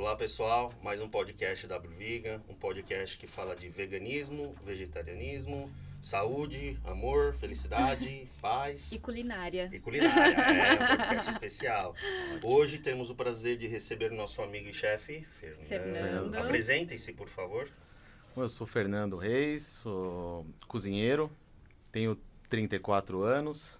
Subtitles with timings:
[0.00, 5.70] Olá pessoal, mais um podcast W Vegan, um podcast que fala de veganismo, vegetarianismo,
[6.00, 9.68] saúde, amor, felicidade, paz E culinária.
[9.70, 10.34] e culinária.
[10.34, 11.94] É um podcast especial.
[12.42, 15.68] Hoje temos o prazer de receber nosso amigo e chefe, Fernando.
[15.68, 16.34] Fernando.
[16.34, 17.68] Apresentem-se, por favor.
[18.34, 21.30] Eu sou Fernando Reis, sou cozinheiro,
[21.92, 22.16] tenho
[22.48, 23.78] 34 anos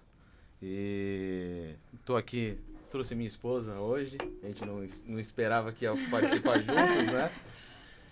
[0.61, 2.59] e estou aqui,
[2.91, 7.31] trouxe minha esposa hoje, a gente não, não esperava que ia participar juntos, né?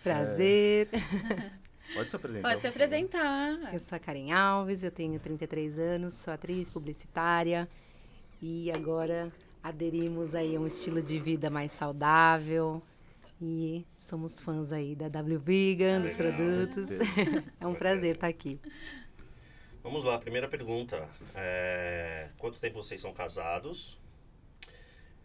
[0.02, 0.88] Prazer.
[1.94, 2.50] Pode se apresentar.
[2.50, 3.74] Pode se apresentar.
[3.74, 7.68] Eu sou a Karen Alves, eu tenho 33 anos, sou atriz publicitária
[8.42, 12.82] e agora aderimos aí a um estilo de vida mais saudável
[13.42, 16.34] e somos fãs aí da W Vegan, dos Legal.
[16.34, 16.90] produtos.
[17.60, 18.60] é um prazer estar aqui.
[19.84, 21.10] Vamos lá, primeira pergunta.
[21.36, 24.00] É, Quanto tempo vocês são casados?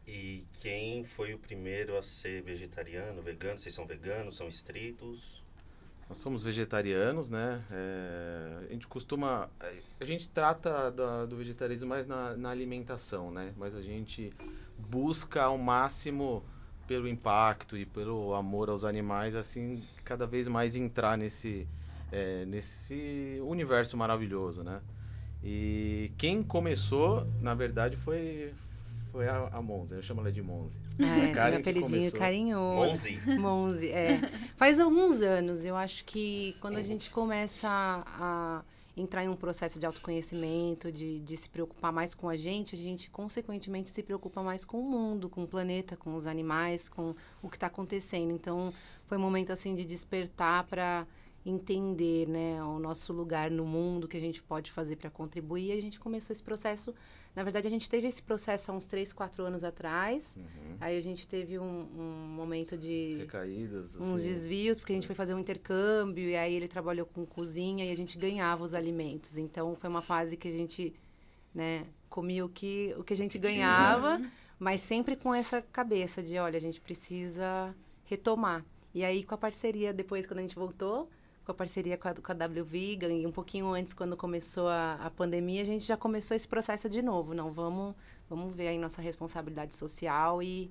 [0.06, 3.58] E quem foi o primeiro a ser vegetariano, vegano?
[3.58, 5.42] Vocês são veganos, são estritos?
[6.08, 7.64] Nós somos vegetarianos, né?
[7.70, 9.48] É, a gente costuma.
[9.98, 13.54] A gente trata da- do vegetarismo mais na, na alimentação, né?
[13.56, 14.30] Mas a gente
[14.78, 16.44] busca ao máximo
[16.86, 21.66] pelo impacto e pelo amor aos animais, assim, cada vez mais entrar nesse,
[22.12, 24.82] é, nesse universo maravilhoso, né?
[25.42, 28.52] E quem começou, na verdade, foi,
[29.14, 29.94] foi a, a Monza.
[29.94, 30.76] Eu chamo ela de Monze.
[30.98, 32.90] É, tem um Karen apelidinho carinhoso.
[32.90, 33.20] Onze?
[33.38, 34.18] Monze, é.
[34.56, 38.64] Faz alguns anos, eu acho que quando a gente começa a
[38.96, 42.78] entrar em um processo de autoconhecimento, de, de se preocupar mais com a gente, a
[42.78, 47.14] gente consequentemente se preocupa mais com o mundo, com o planeta, com os animais, com
[47.40, 48.32] o que está acontecendo.
[48.32, 48.74] Então,
[49.06, 51.06] foi um momento assim de despertar para
[51.46, 55.68] entender, né, o nosso lugar no mundo, o que a gente pode fazer para contribuir.
[55.68, 56.92] E a gente começou esse processo.
[57.34, 60.36] Na verdade, a gente teve esse processo há uns 3, 4 anos atrás.
[60.36, 60.76] Uhum.
[60.80, 63.96] Aí a gente teve um, um momento de Recaídas.
[63.96, 64.28] uns assim.
[64.28, 67.90] desvios, porque a gente foi fazer um intercâmbio e aí ele trabalhou com cozinha e
[67.90, 69.36] a gente ganhava os alimentos.
[69.36, 70.94] Então foi uma fase que a gente,
[71.52, 74.22] né, comia o que, o que a gente ganhava,
[74.56, 78.64] mas sempre com essa cabeça de, olha, a gente precisa retomar.
[78.94, 81.10] E aí com a parceria, depois quando a gente voltou,
[81.44, 84.68] com a parceria com a, com a W Vegan e um pouquinho antes, quando começou
[84.68, 87.34] a, a pandemia, a gente já começou esse processo de novo.
[87.34, 87.94] Não, vamos,
[88.28, 90.70] vamos ver aí nossa responsabilidade social e,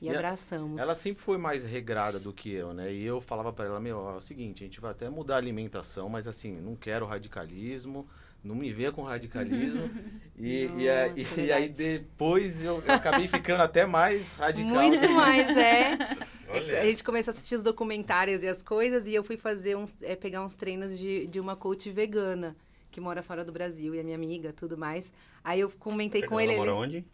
[0.00, 0.80] e, E a- abraçamos.
[0.80, 2.92] Ela sempre foi mais regrada do que eu, né?
[2.92, 5.38] E eu falava pra ela, meu, é o seguinte, a gente vai até mudar a
[5.38, 8.08] alimentação, mas assim, não quero radicalismo,
[8.42, 9.90] não me venha com radicalismo.
[10.38, 14.70] e, e, a- e- Nossa, e aí depois eu, eu acabei ficando até mais radical.
[14.70, 15.98] Muito mais, é.
[16.50, 16.80] Olha.
[16.80, 19.94] A gente começou a assistir os documentários e as coisas, e eu fui fazer uns,
[20.02, 22.56] é, pegar uns treinos de, de uma coach vegana
[22.90, 25.12] que mora fora do Brasil, e a minha amiga, tudo mais.
[25.44, 26.56] Aí eu comentei com Fernanda ele.
[26.58, 27.04] mora ele- onde?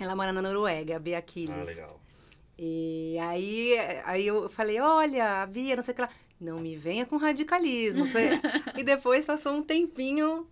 [0.00, 1.54] Ela mora na Noruega, a Bia Aquiles.
[1.56, 2.00] Ah, legal.
[2.58, 6.08] E aí, aí eu falei, olha, a Bia, não sei o que lá.
[6.40, 8.04] Não me venha com radicalismo.
[8.76, 10.48] E depois passou um tempinho,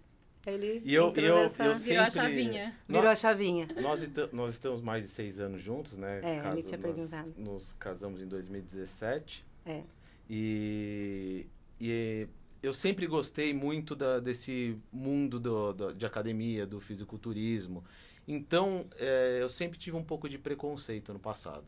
[0.46, 2.76] ele E eu- eu- nessa- eu Virou a sempre- chavinha.
[2.88, 3.68] virou a chavinha.
[3.80, 4.00] Nós,
[4.32, 6.20] nós estamos mais de seis anos juntos, né?
[6.22, 7.34] É, ele Caso- tinha nós perguntado.
[7.38, 9.44] Nos casamos em 2017.
[9.64, 9.82] É.
[10.28, 11.46] E,
[11.80, 12.26] e
[12.62, 17.84] eu sempre gostei muito da- desse mundo do, do- de academia, do fisiculturismo.
[18.26, 21.64] Então, é, eu sempre tive um pouco de preconceito no passado.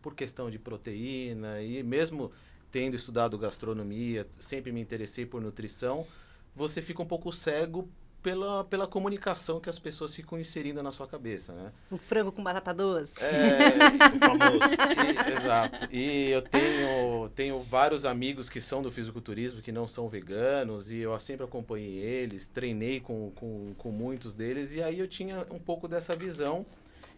[0.00, 2.30] Por questão de proteína e mesmo
[2.70, 6.06] tendo estudado gastronomia, sempre me interessei por nutrição,
[6.54, 7.88] você fica um pouco cego
[8.26, 11.70] pela, pela comunicação que as pessoas ficam inserindo na sua cabeça, né?
[11.92, 13.20] Um frango com batata doce.
[14.16, 14.74] O famoso.
[14.74, 15.88] E- exato.
[15.94, 20.98] E eu tenho, tenho vários amigos que são do fisiculturismo, que não são veganos, e
[20.98, 25.60] eu sempre acompanhei eles, treinei com, com, com muitos deles, e aí eu tinha um
[25.60, 26.66] pouco dessa visão,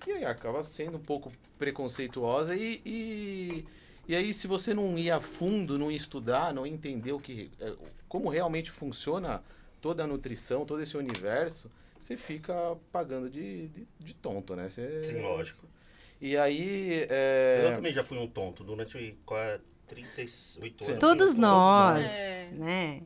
[0.06, 3.64] e aí acaba sendo um pouco preconceituosa, e, e,
[4.06, 7.72] e aí se você não ir a fundo, não estudar, não entender o que, é,
[8.06, 9.42] como realmente funciona
[9.80, 12.54] toda a nutrição, todo esse universo, você fica
[12.92, 14.68] pagando de, de, de tonto, né?
[14.68, 15.66] Você- Sim, lógico.
[16.20, 17.06] e aí.
[17.08, 17.56] É...
[17.58, 20.90] Mas eu também já fui um tonto durante qua- 38 Sim.
[20.92, 21.00] anos.
[21.00, 22.50] Todos nós, É.
[22.54, 23.02] né?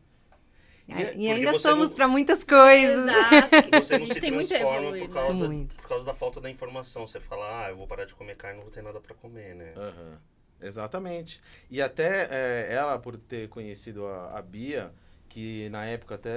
[0.89, 3.07] E- E, porque ainda somos não- para muitas coisas.
[3.07, 3.49] Exato.
[3.83, 5.15] Você A não gente se tem muito a transforma evoluir, por né?
[5.15, 5.75] causa, Muito.
[5.77, 7.07] por causa da falta da informação.
[7.07, 9.55] Você fala, ah, eu vou parar de comer carne, não vou ter nada pra comer,
[9.55, 9.73] né?
[9.77, 10.19] Aham,
[10.61, 11.41] Exatamente.
[11.71, 14.93] E até é, ela, por ter conhecido a, a Bia,
[15.33, 16.31] que na época até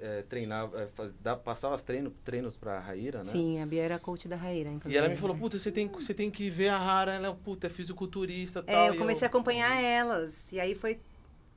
[0.00, 3.24] é, treinava, é, faz- dá- passava os treino, treinos pra Raíra, né?
[3.26, 4.94] Sim, a Bia era coach da Raíra, inclusive.
[4.94, 7.66] E ela me falou, puta, você tem, você tem que ver a Rara, ela, puta,
[7.66, 8.74] é fisiculturista e tal.
[8.74, 10.50] É, eu comecei a acompanhar elas.
[10.50, 10.98] E aí foi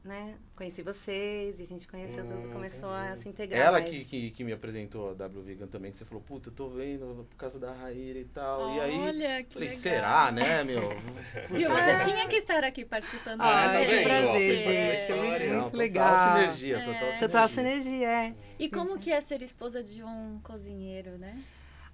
[0.04, 3.14] né, conheci vocês e a gente conheceu tudo, Hum, começou entendi.
[3.14, 3.62] a se integrar.
[3.68, 6.50] Ela mas- que, que, que me apresentou a W Vegan também, que você falou, puta,
[6.50, 8.76] eu tô vendo por causa da Raíra e tal.
[8.76, 9.82] e aí, Olha, que falei, legal.
[9.82, 10.82] será, né, meu?
[11.52, 13.70] Viu, você tinha que estar aqui participando Ah, a tá
[14.04, 14.96] prazer, gente.
[15.02, 15.22] história.
[15.30, 16.36] Muito, Não, muito total legal.
[16.38, 16.98] sinergia, total É.
[17.00, 17.20] sinergia.
[17.28, 18.36] Total sinergia, é.
[18.58, 21.40] E como que é ser esposa de um cozinheiro, né?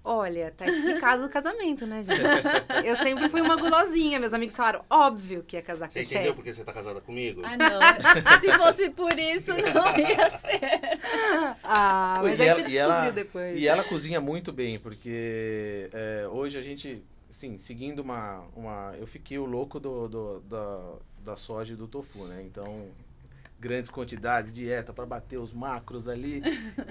[0.04, 2.18] Olha, tá explicado o casamento, né, gente?
[2.86, 4.18] Eu sempre fui uma gulosinha.
[4.18, 6.34] Meus amigos falaram, óbvio que ia casar Você com o entendeu chefe.
[6.36, 7.42] porque você tá casada comigo?
[7.44, 8.40] Ah, não.
[8.40, 10.98] Se fosse por isso, não ia ser.
[11.62, 13.58] Ah, mas E aí ela- você ela- descobriu depois.
[13.58, 18.94] E ela cozinha muito bem, porque é, hoje a gente, assim, seguindo uma, uma...
[18.98, 20.80] Eu fiquei o louco do, do- da,
[21.32, 22.42] da soja e do tofu, né?
[22.46, 22.86] Então,
[23.58, 26.42] grandes quantidades, dieta para bater os macros ali.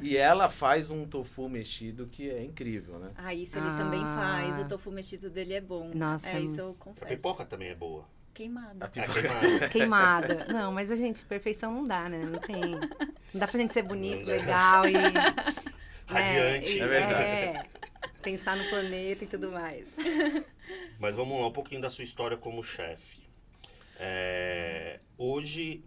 [0.01, 3.11] e ela faz um tofu mexido que é incrível, né?
[3.15, 3.73] Ah, isso ele Ah.
[3.75, 4.59] também faz.
[4.59, 5.91] O tofu mexido dele é bom.
[5.93, 7.07] Nossa, É, isso eu A confesso.
[7.15, 8.05] pipoca também é boa.
[8.33, 8.85] Queimada.
[8.85, 9.69] A A pipoca- queimada.
[9.69, 10.45] Queimada.
[10.53, 12.25] Não, mas a gente, perfeição não dá, né?
[12.25, 12.61] Não tem.
[12.61, 14.93] Não dá pra gente ser bonito, legal e.
[16.05, 16.69] Radiante.
[16.73, 17.23] e- É verdade.
[17.23, 17.65] é,
[18.21, 19.95] pensar no planeta e tudo mais.
[20.99, 23.17] Mas vamos lá, um pouquinho da sua história como chefe.
[23.99, 25.83] É, hoje,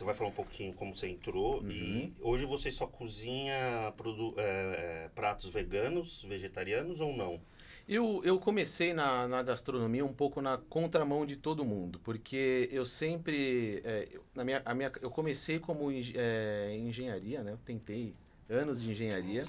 [0.00, 1.62] você vai falar um pouquinho como você entrou.
[1.68, 3.92] E hoje você só cozinha
[4.38, 7.40] é, pratos veganos, vegetarianos ou não?
[7.86, 12.86] Eu, eu comecei na, na gastronomia um pouco na contramão de todo mundo, porque eu
[12.86, 13.82] sempre.
[13.84, 17.52] é, eu- na minha, a minha, eu comecei como é, engenharia, né?
[17.52, 18.14] Eu tentei
[18.48, 19.42] anos de engenharia.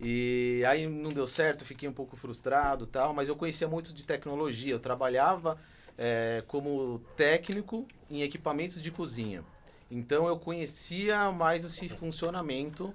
[0.00, 3.92] E aí não deu certo, fiquei um pouco frustrado e tal, mas eu conhecia muito
[3.92, 4.72] de tecnologia.
[4.72, 5.58] Eu trabalhava
[5.98, 9.42] é, como técnico em equipamentos de cozinha.
[9.90, 12.92] Então eu conhecia mais esse funcionamento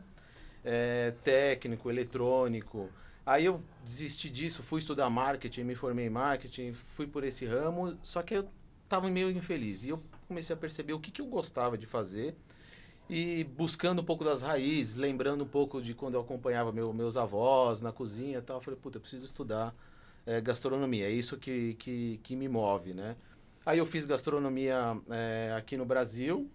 [0.63, 2.89] é, técnico, eletrônico.
[3.25, 7.97] Aí eu desisti disso, fui estudar marketing, me formei em marketing, fui por esse ramo,
[8.03, 8.49] só que eu
[8.83, 9.83] estava meio infeliz.
[9.83, 12.35] E eu comecei a perceber o que, que eu gostava de fazer
[13.09, 17.15] e buscando um pouco das raízes, lembrando um pouco de quando eu acompanhava meu, meus
[17.15, 18.57] avós na cozinha e tal.
[18.57, 19.73] Eu falei, puta, eu preciso estudar
[20.25, 23.15] eh, gastronomia, é isso que, que, que me move, né?
[23.65, 26.49] Aí eu fiz gastronomia eh, aqui no Brasil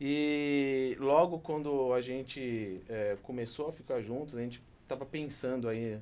[0.00, 5.98] e logo quando a gente eh, começou a ficar juntos, a gente tava pensando aí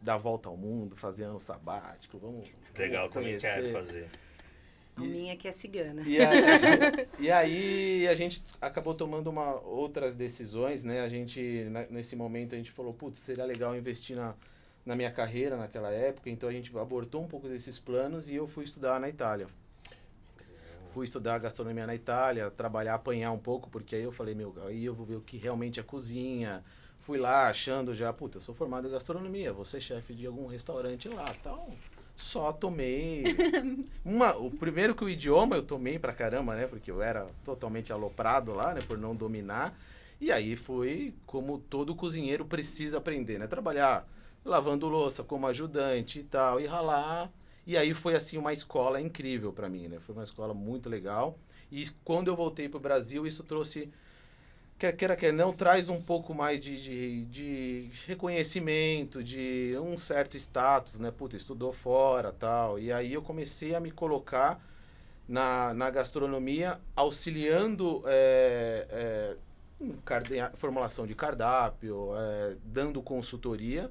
[0.00, 4.08] dar a volta ao mundo, fazer ano sabático, vamos, Legal, vamos também quero fazer.
[4.96, 6.02] A minha que é cigana.
[6.06, 11.00] E aí, e aí a gente acabou tomando uma, outras decisões, né?
[11.00, 14.34] A gente, na- nesse momento, a gente falou, putz, seria legal investir na,
[14.86, 16.30] na minha carreira naquela época.
[16.30, 19.48] Então a gente abortou um pouco desses planos e eu fui estudar na Itália.
[20.94, 24.84] Fui estudar gastronomia na Itália, trabalhar, apanhar um pouco, porque aí eu falei, meu, aí
[24.84, 26.62] eu vou ver o que realmente é cozinha.
[27.00, 30.46] Fui lá achando já, puta, eu sou formado em gastronomia, vou ser chefe de algum
[30.46, 31.68] restaurante lá, tal.
[32.14, 33.24] Só tomei
[34.06, 36.68] uma, o primeiro que o idioma eu tomei pra caramba, né?
[36.68, 38.80] Porque eu era totalmente aloprado lá, né?
[38.86, 39.76] Por não dominar.
[40.20, 43.48] E aí foi como todo cozinheiro precisa aprender, né?
[43.48, 44.08] Trabalhar
[44.44, 47.32] lavando louça como ajudante e tal, e ralar.
[47.66, 49.98] E aí foi assim uma escola incrível pra mim, né?
[50.00, 51.38] Foi uma escola muito legal.
[51.72, 53.90] E quando eu voltei pro Brasil, isso trouxe
[54.78, 60.36] quer queira quer não, traz um pouco mais de, de, de reconhecimento, de um certo
[60.36, 61.10] status, né?
[61.10, 62.78] Puta, estudou fora tal.
[62.78, 64.60] E aí eu comecei a me colocar
[65.26, 69.36] na, na gastronomia, auxiliando é,
[69.80, 73.90] é, formulação de cardápio, é, dando consultoria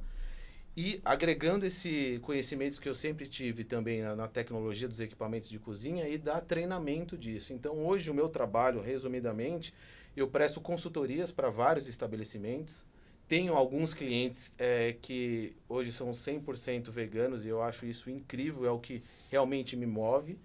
[0.76, 5.60] e agregando esse conhecimento que eu sempre tive também na, na tecnologia dos equipamentos de
[5.60, 7.54] cozinha e dar treinamento disso.
[7.54, 9.74] Então hoje o meu trabalho, resumidamente,
[10.18, 12.84] eu presto consultorias para vários estabelecimentos.
[13.28, 18.72] Tenho alguns clientes é, que hoje são 100% veganos e eu acho isso incrível, é
[18.72, 20.38] o que realmente me move.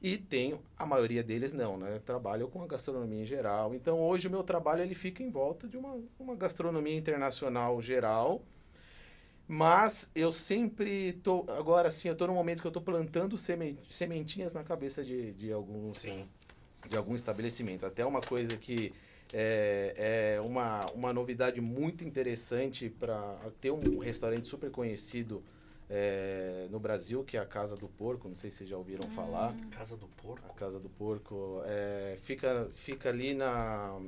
[0.00, 2.00] E tenho, a maioria deles não, né?
[2.04, 3.72] Trabalho com a gastronomia em geral.
[3.74, 8.42] Então hoje o meu trabalho ele fica em volta de uma, uma gastronomia internacional geral.
[9.46, 13.78] Mas eu sempre tô, agora sim, eu tô no momento que eu tô plantando semen-
[13.90, 16.26] sementinhas na cabeça de, de alguns Sim.
[16.88, 17.84] de algum estabelecimento.
[17.84, 18.92] Até uma coisa que
[19.32, 25.42] é, é uma, uma novidade muito interessante para ter um restaurante super conhecido
[25.90, 28.28] é, no Brasil, que é a Casa do Porco.
[28.28, 29.54] Não sei se vocês já ouviram falar.
[29.70, 30.54] Casa do A Porco?
[30.54, 33.98] Casa do Porco é, fica, fica ali na,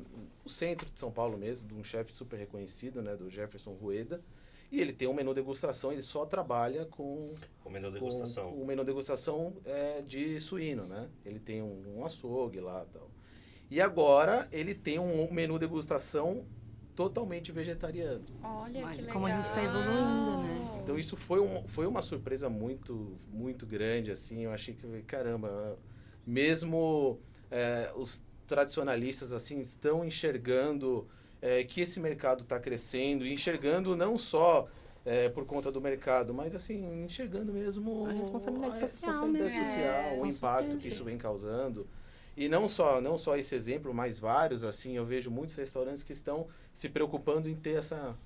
[0.43, 4.23] no centro de São Paulo mesmo, de um chefe super reconhecido, né, do Jefferson Rueda.
[4.75, 7.33] E ele tem um menu degustação, ele só trabalha com
[7.65, 8.51] O menu com- degustação.
[8.51, 11.09] Com, o menu degustação é de suíno, né?
[11.25, 13.09] Ele tem um, um açougue lá e tal.
[13.71, 16.45] E agora ele tem um menu degustação
[16.97, 18.25] totalmente vegetariano.
[18.43, 19.13] Olha, Olha que legal.
[19.13, 20.81] como a gente tá evoluindo, né?
[20.83, 24.41] Então isso foi, um, foi uma surpresa muito, muito grande, assim.
[24.43, 25.79] Eu achei que, caramba,
[26.27, 31.07] mesmo é, os tradicionalistas assim estão enxergando
[31.45, 34.67] é, que esse mercado está crescendo, e enxergando não só
[35.05, 39.65] é, por conta do mercado, mas assim, enxergando mesmo A responsabilidade a social, responsabilidade né?
[39.65, 40.83] social, É, o impacto certeza.
[40.83, 41.87] que isso vem causando.
[42.35, 46.13] E não só, não só esse exemplo, mas vários, assim, eu vejo muitos restaurantes que
[46.15, 48.17] estão se preocupando em ter essa,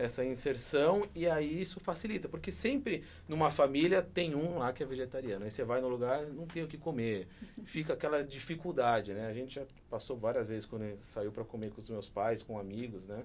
[0.00, 4.86] essa inserção e aí isso facilita, porque sempre numa família tem um lá que é
[4.86, 7.28] vegetariano, aí você vai no lugar, não tem o que comer,
[7.64, 9.26] fica aquela dificuldade, né?
[9.26, 12.58] A gente já passou várias vezes quando saiu para comer com os meus pais, com
[12.58, 13.22] amigos, né?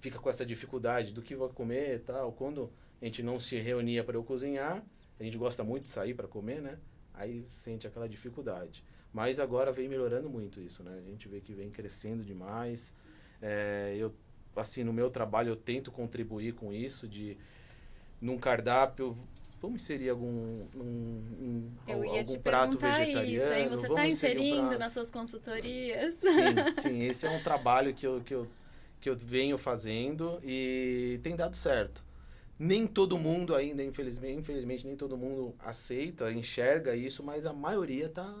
[0.00, 2.32] Fica com essa dificuldade do que vai comer e tal.
[2.32, 2.70] Quando
[3.02, 4.82] a gente não se reunia para eu cozinhar,
[5.20, 6.78] a gente gosta muito de sair para comer, né?
[7.12, 8.82] Aí sente aquela dificuldade.
[9.12, 10.96] Mas agora vem melhorando muito isso, né?
[10.96, 12.94] A gente vê que vem crescendo demais.
[13.42, 14.14] É, eu,
[14.56, 17.36] assim, no meu trabalho eu tento contribuir com isso, de
[18.20, 19.16] num cardápio,
[19.60, 23.24] vamos inserir algum um, um, algum prato vegetariano.
[23.24, 23.68] isso, hein?
[23.68, 26.14] Você está inserindo nas suas consultorias?
[26.16, 28.48] Sim, sim, esse é um trabalho que eu, que eu,
[29.00, 32.04] que eu venho fazendo e tem dado certo.
[32.58, 38.08] Nem todo mundo ainda, infelizmente, infelizmente, nem todo mundo aceita, enxerga isso, mas a maioria
[38.08, 38.34] tá.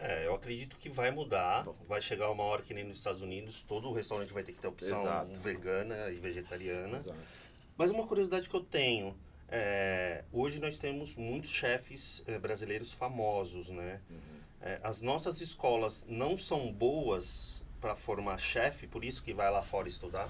[0.00, 1.66] É, eu acredito que vai mudar.
[1.88, 4.68] Vai chegar uma hora que nem nos Estados Unidos, todo restaurante vai ter que ter
[4.68, 5.40] opção Exato.
[5.40, 6.98] vegana e vegetariana.
[6.98, 7.14] Exato.
[7.76, 9.16] Mas uma curiosidade que eu tenho,
[9.48, 14.00] é, hoje nós temos muitos chefes eh, brasileiros famosos, né?
[14.60, 19.62] É, as nossas escolas não são boas para formar chefe, por isso que vai lá
[19.62, 20.28] fora estudar?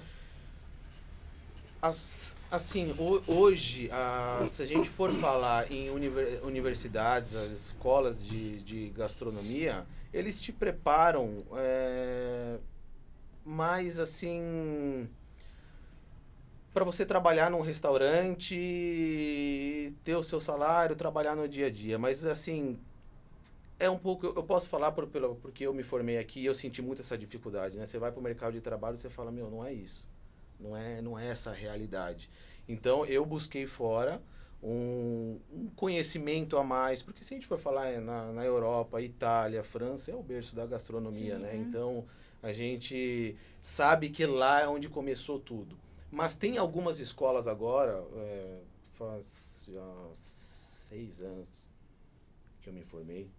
[1.81, 8.25] As- Assim, ho- hoje, a- se a gente for falar em univer- universidades, as escolas
[8.25, 12.57] de, de gastronomia, eles te preparam é,
[13.45, 15.07] mais assim
[16.73, 18.55] para você trabalhar num restaurante,
[20.03, 21.99] ter o seu salário, trabalhar no dia a dia.
[21.99, 22.79] Mas assim,
[23.79, 26.55] é um pouco, eu posso falar por, pelo, porque eu me formei aqui e eu
[26.55, 27.85] senti muito essa dificuldade, né?
[27.85, 30.08] Você vai para o mercado de trabalho e você fala, meu, não é isso.
[30.59, 32.29] Não é, não é essa a realidade.
[32.67, 34.21] Então eu busquei fora
[34.61, 39.01] um, um conhecimento a mais, porque se a gente for falar eh, na, na Europa,
[39.01, 41.41] Itália, França, é o berço da gastronomia, Sim.
[41.41, 41.55] né?
[41.55, 42.05] Então
[42.43, 45.77] a gente sabe que lá é onde começou tudo.
[46.11, 48.59] Mas tem algumas escolas agora, é,
[48.93, 49.95] faz já
[50.89, 51.63] seis anos
[52.61, 53.29] que eu me formei,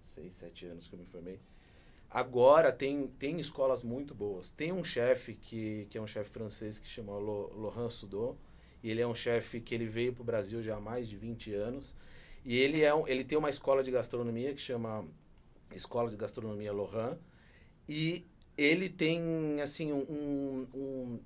[0.00, 1.40] seis, sete anos que eu me formei.
[2.12, 4.50] Agora tem, tem escolas muito boas.
[4.50, 8.36] Tem um chefe que, que é um chefe francês que chama Laurent Sudot.
[8.82, 11.16] E ele é um chefe que ele veio para o Brasil já há mais de
[11.16, 11.94] 20 anos.
[12.44, 15.06] E ele, é um, ele tem uma escola de gastronomia que chama
[15.74, 17.18] Escola de Gastronomia Laurent.
[17.88, 18.26] E
[18.56, 21.20] ele tem assim um, um-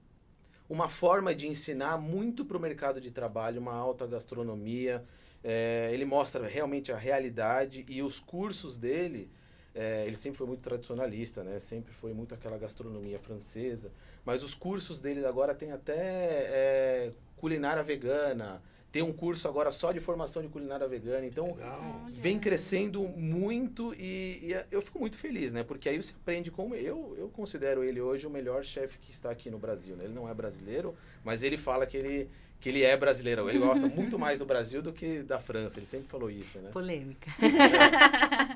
[0.69, 5.05] uma forma de ensinar muito para o mercado de trabalho, uma alta gastronomia.
[5.45, 9.31] É, ele mostra realmente a realidade e os cursos dele
[9.77, 11.59] é, ele sempre foi muito tradicionalista, né?
[11.61, 13.93] Sempre foi muito aquela gastronomia francesa.
[14.25, 18.63] Mas os cursos dele agora tem até é, culinária vegana.
[18.91, 21.27] Tem um curso agora só de formação de culinária vegana.
[21.27, 22.07] Então, Legal.
[22.15, 25.63] Vem crescendo muito e, e eu fico muito feliz, né?
[25.63, 29.31] Porque aí você aprende como eu eu considero ele hoje o melhor chefe que está
[29.31, 29.95] aqui no Brasil.
[29.95, 30.05] Né?
[30.05, 32.31] Ele não é brasileiro, mas ele fala que ele
[32.61, 33.49] que ele é brasileiro.
[33.49, 35.79] Ele gosta muito mais do Brasil do que da França.
[35.79, 36.71] Ele sempre falou isso, né?
[36.71, 37.31] Polêmica.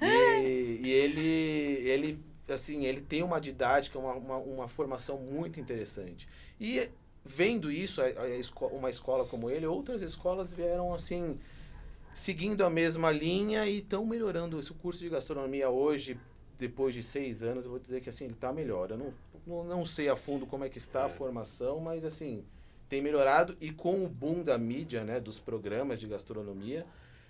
[0.03, 6.29] E, e ele, ele, assim, ele tem uma didática, uma, uma, uma formação muito interessante.
[6.61, 6.89] E
[7.25, 11.39] vendo isso, a, a esco- uma escola como ele, outras escolas vieram assim,
[12.15, 14.59] seguindo a mesma linha e estão melhorando.
[14.59, 16.19] Esse curso de gastronomia hoje,
[16.59, 18.91] depois de seis anos, eu vou dizer que assim, ele está melhor.
[18.91, 19.15] Eu não,
[19.47, 21.11] não, não sei a fundo como é que está a É.
[21.11, 22.45] formação, mas assim,
[22.91, 23.57] tem melhorado.
[23.61, 26.83] E com o boom da mídia, né, dos programas de gastronomia,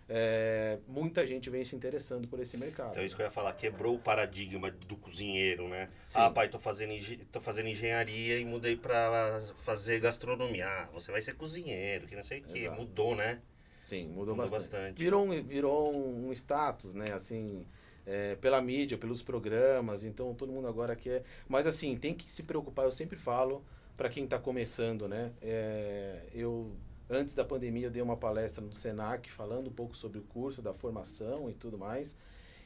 [0.08, 2.90] é, muita gente vem se interessando por esse mercado.
[2.90, 5.88] Então, isso que eu ia falar, quebrou o paradigma do cozinheiro, né?
[6.02, 6.18] Sim.
[6.20, 6.92] Ah, pai, tô fazendo,
[7.30, 10.66] tô fazendo engenharia e mudei pra fazer gastronomia.
[10.66, 12.60] Ah, você vai ser cozinheiro, que não sei o quê.
[12.60, 12.80] Exato.
[12.80, 13.40] Mudou, né?
[13.76, 14.70] Sim, mudou, Mudou bastante.
[14.72, 14.98] bastante.
[14.98, 17.12] Virou, um, virou um status, né?
[17.12, 17.64] Assim,
[18.06, 20.04] é, pela mídia, pelos programas.
[20.04, 21.22] Então, todo mundo agora quer...
[21.48, 22.84] Mas, assim, tem que se preocupar.
[22.84, 23.64] Eu sempre falo
[24.00, 25.30] para quem está começando, né?
[25.42, 26.74] É, eu,
[27.10, 30.62] antes da pandemia, eu dei uma palestra no Senac falando um pouco sobre o curso,
[30.62, 32.16] da formação e tudo mais.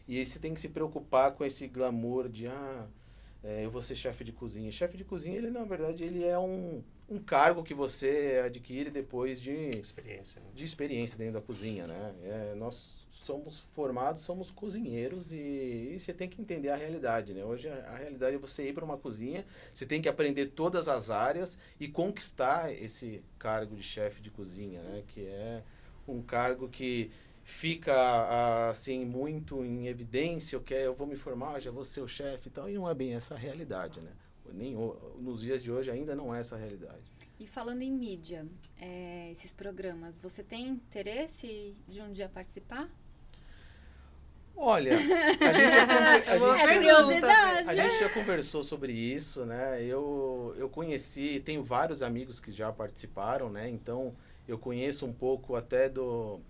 [0.06, 2.86] E aí você tem que se preocupar com esse glamour de, ah,
[3.42, 4.70] é, eu vou ser chefe de cozinha.
[4.70, 9.40] Chefe de cozinha, ele, na verdade, ele é um, um cargo que você adquire depois
[9.40, 10.46] de Experiência, né?
[10.54, 12.14] de experiência dentro da cozinha, né?
[12.22, 17.44] É, nós somos formados, somos cozinheiros e, e você tem que entender a realidade, né?
[17.44, 20.88] Hoje a, a realidade é você ir para uma cozinha, você tem que aprender todas
[20.88, 25.02] as áreas e conquistar esse cargo de chefe de cozinha, né?
[25.08, 25.62] Que é
[26.06, 27.10] um cargo que
[27.44, 32.08] fica assim muito em evidência, eu quero, eu vou me formar, já vou ser o
[32.08, 34.12] chefe e tal, e não é bem essa a realidade, né?
[34.52, 34.74] Nem,
[35.18, 37.02] nos dias de hoje ainda não é essa a realidade.
[37.40, 38.46] E falando em mídia,
[38.78, 42.88] é, esses programas, você tem interesse de um dia participar?
[44.56, 49.82] Olha, a gente, já, a, gente, a gente já conversou sobre isso, né?
[49.82, 53.68] Eu, eu conheci, tenho vários amigos que já participaram, né?
[53.68, 54.14] Então,
[54.46, 56.40] eu conheço um pouco até do,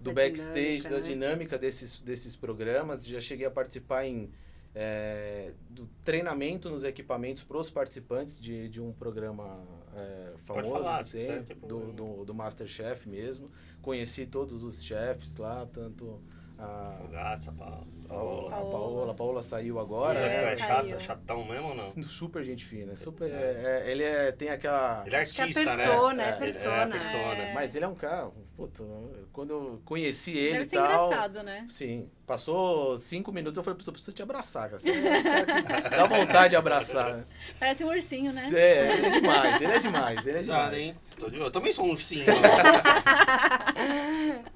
[0.00, 1.02] do da backstage, dinâmica, da né?
[1.02, 3.06] dinâmica desses, desses programas.
[3.06, 4.30] Já cheguei a participar em
[4.74, 9.62] é, do treinamento nos equipamentos para os participantes de, de um programa
[9.94, 13.50] é, famoso falar, que tem, do, do, do Masterchef mesmo.
[13.80, 16.20] Conheci todos os chefs lá, tanto
[16.58, 17.86] a, o Gato, a Paola.
[18.04, 19.10] A, Paola.
[19.10, 20.18] A Paola saiu agora.
[20.18, 22.02] É, é chato, chatão mesmo ou não?
[22.04, 22.96] Super gente fina.
[22.96, 23.82] Super, é.
[23.84, 25.02] É, ele é, tem aquela.
[25.06, 26.28] Ele é artista, é persona, né?
[26.28, 27.52] É persona, é, persona.
[27.54, 28.30] Mas ele é um cara.
[28.56, 28.84] Puta,
[29.32, 31.06] quando eu conheci ele Deve ser tal.
[31.06, 31.66] engraçado, né?
[31.68, 32.08] Sim.
[32.24, 35.90] Passou cinco minutos, eu falei, eu preciso te abraçar, cara.
[35.90, 37.16] Dá vontade de abraçar.
[37.16, 37.24] Né?
[37.58, 38.48] Parece um ursinho, né?
[38.54, 40.62] É, ele é demais, ele é demais, ele é demais.
[40.62, 40.96] Nada, hein?
[41.32, 42.26] Eu também sou um ursinho.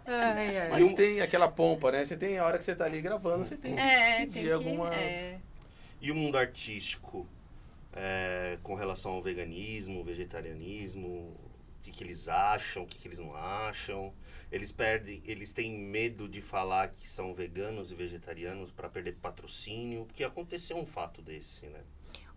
[0.07, 0.71] ai, ai.
[0.71, 2.05] Mas tem aquela pompa, né?
[2.05, 4.43] Você tem a hora que você tá ali gravando, você tem que é, seguir tem
[4.45, 4.93] que, algumas.
[4.93, 5.41] É.
[6.01, 7.27] E o mundo artístico,
[7.93, 13.19] é, com relação ao veganismo, vegetarianismo, o que, que eles acham, o que, que eles
[13.19, 14.13] não acham?
[14.51, 20.05] Eles perdem, eles têm medo de falar que são veganos e vegetarianos para perder patrocínio,
[20.07, 21.81] porque aconteceu um fato desse, né?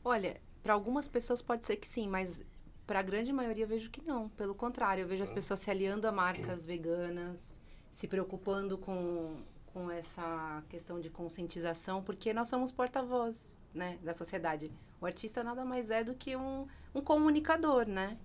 [0.03, 2.43] Olha, para algumas pessoas pode ser que sim, mas
[2.91, 4.27] para a grande maioria eu vejo que não.
[4.27, 7.57] Pelo contrário, eu vejo as pessoas se aliando a marcas veganas,
[7.89, 14.69] se preocupando com, com essa questão de conscientização, porque nós somos porta-voz né, da sociedade.
[14.99, 18.17] O artista nada mais é do que um, um comunicador, né?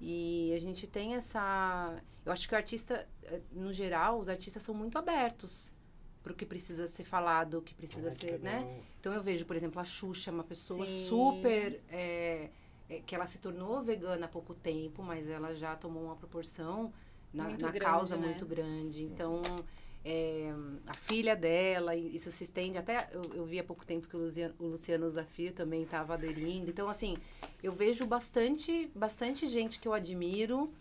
[0.00, 2.00] E a gente tem essa.
[2.24, 5.72] Eu acho que o artista, eh, no geral, os artistas são muito abertos
[6.22, 8.40] para o que precisa ser falado, o que precisa Ah, que ser, legal.
[8.62, 8.80] né?
[9.00, 11.08] Então eu vejo, por exemplo, a Xuxa, uma pessoa Sim.
[11.08, 11.80] super.
[11.90, 12.48] é,
[12.88, 16.92] é, que ela se tornou vegana há pouco tempo, mas ela já tomou uma proporção
[17.32, 18.28] na, Muito na grande, causa né?
[18.28, 19.02] muito grande.
[19.02, 19.42] Então,
[20.04, 20.52] é,
[20.86, 23.08] a filha dela, isso se estende até.
[23.12, 26.70] Eu, eu vi há pouco tempo que o Luciano, o Luciano Zafir também estava aderindo.
[26.70, 27.16] Então, assim,
[27.62, 30.72] eu vejo bastante, bastante gente que eu admiro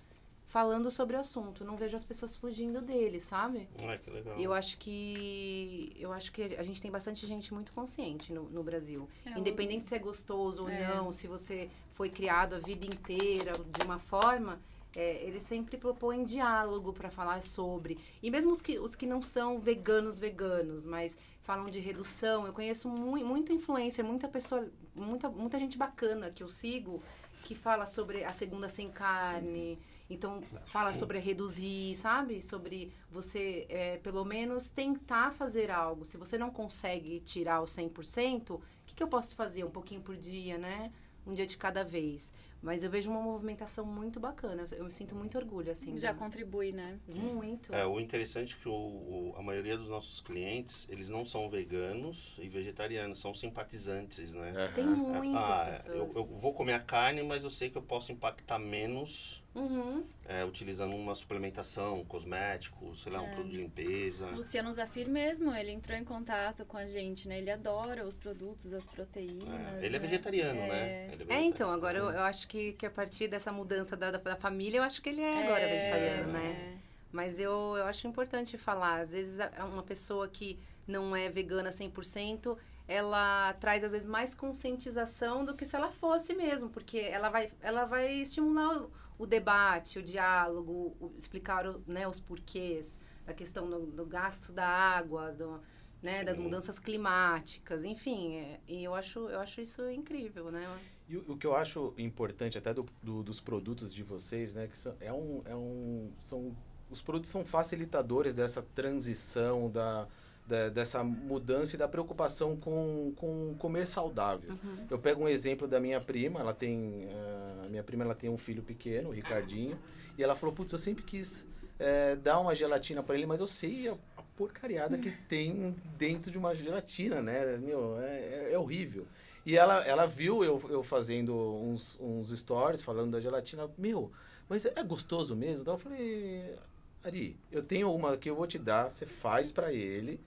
[0.57, 1.63] falando sobre o assunto.
[1.63, 3.69] Não vejo as pessoas fugindo dele, sabe?
[3.87, 4.39] Ah, que legal.
[4.39, 8.63] Eu acho que eu acho que a gente tem bastante gente muito consciente no, no
[8.63, 9.07] Brasil.
[9.23, 10.95] É, Independente se é gostoso ou É.
[10.95, 14.59] não, se você foi criado a vida inteira de uma forma,
[14.95, 17.99] é, eles sempre propõem diálogo para falar sobre.
[18.23, 22.53] E mesmo os que, os que não são veganos, veganos, mas falam de redução, eu
[22.53, 26.99] conheço mu muita influencer, muita pessoa, muita, muita gente bacana que eu sigo
[27.43, 29.77] que fala sobre a segunda sem carne.
[30.09, 32.41] Então, fala sobre reduzir, sabe?
[32.41, 36.05] Sobre você, é, pelo menos, tentar fazer algo.
[36.05, 39.63] Se você não consegue tirar o 100%, o que, que eu posso fazer?
[39.65, 40.91] Um pouquinho por dia, né?
[41.25, 42.31] Um dia de cada vez.
[42.61, 44.65] Mas eu vejo uma movimentação muito bacana.
[44.71, 45.97] Eu me sinto muito orgulho, assim.
[45.97, 46.97] Já contribui, né?
[47.07, 47.73] Muito.
[47.73, 51.49] É, o interessante é que o, o- a maioria dos nossos clientes, eles não são
[51.49, 54.53] veganos e vegetarianos, são simpatizantes, né?
[54.73, 54.95] Tem Aham.
[54.95, 55.95] muitas Ah, pessoas.
[55.95, 60.03] eu, eu vou comer a carne, mas eu sei que eu posso impactar menos Uhum.
[60.27, 63.29] é, utilizando uma suplementação, um cosmético, sei lá, um É.
[63.31, 64.27] produto de limpeza.
[64.27, 67.39] O Luciano Zafir mesmo, ele entrou em contato com a gente, né?
[67.39, 69.47] Ele adora os produtos, as proteínas.
[69.81, 70.07] É, ele é né?
[70.07, 70.67] vegetariano, É.
[70.67, 71.03] né?
[71.05, 71.45] Ele É, vegetariano.
[71.47, 74.77] então, agora eu, eu acho que, que a partir dessa mudança da, da, da família,
[74.79, 76.73] eu acho que ele é agora É, vegetariano, né?
[76.73, 76.87] é.
[77.11, 79.01] Mas eu, eu acho importante falar.
[79.01, 84.35] Às vezes, a- uma pessoa que não é vegana 100%, ela traz, às vezes, mais
[84.35, 86.69] conscientização do que se ela fosse mesmo.
[86.69, 88.85] Porque ela vai, ela vai estimular
[89.17, 94.51] o, debate, o diálogo, o- explicar o- né, os porquês da questão do, do gasto
[94.51, 95.59] da água, do,
[96.01, 98.35] né, das mudanças climáticas, enfim.
[98.35, 100.79] é- e eu acho, eu acho isso incrível, né?
[101.09, 104.67] E o, o que eu acho importante até do, do- dos produtos de vocês, né,
[104.67, 106.55] que são, é um, é um, são,
[106.89, 110.07] os produtos são facilitadores dessa transição, da,
[110.47, 114.51] da- dessa mudança e da preocupação com, com comer saudável.
[114.51, 114.87] Uhum.
[114.89, 118.29] Eu pego um exemplo da minha prima, ela tem, ah, a minha prima ela tem
[118.29, 119.77] um filho pequeno, o Ricardinho,
[120.17, 121.45] e ela falou, putz, eu sempre quis
[121.79, 126.31] eh, dar uma gelatina para ele, mas eu sei a, a porcariada que tem dentro
[126.31, 127.57] de uma gelatina, né?
[127.57, 129.05] Meu, é, é- é horrível.
[129.45, 133.69] E ela, ela viu eu, eu fazendo uns, uns stories falando da gelatina.
[133.77, 134.11] Meu,
[134.49, 135.61] mas é gostoso mesmo?
[135.61, 136.55] Então eu falei,
[137.03, 140.19] Ari, eu tenho uma que eu vou te dar, você faz pra ele.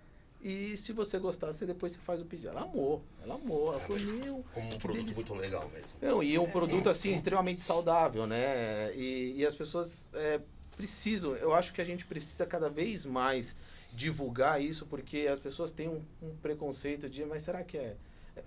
[0.43, 2.49] E se você gostar, você depois você faz o pedido.
[2.49, 3.73] Ela amou, ela amou.
[3.73, 4.45] Ela falou, meu.
[4.55, 5.15] Como um produto delícia.
[5.15, 5.99] muito legal mesmo.
[6.01, 8.95] Não, e um produto assim extremamente saudável, né?
[8.95, 10.41] E, e as pessoas é,
[10.77, 13.55] precisam, eu acho que a gente precisa cada vez mais
[13.93, 17.97] divulgar isso, porque as pessoas têm um, um preconceito de, mas será que é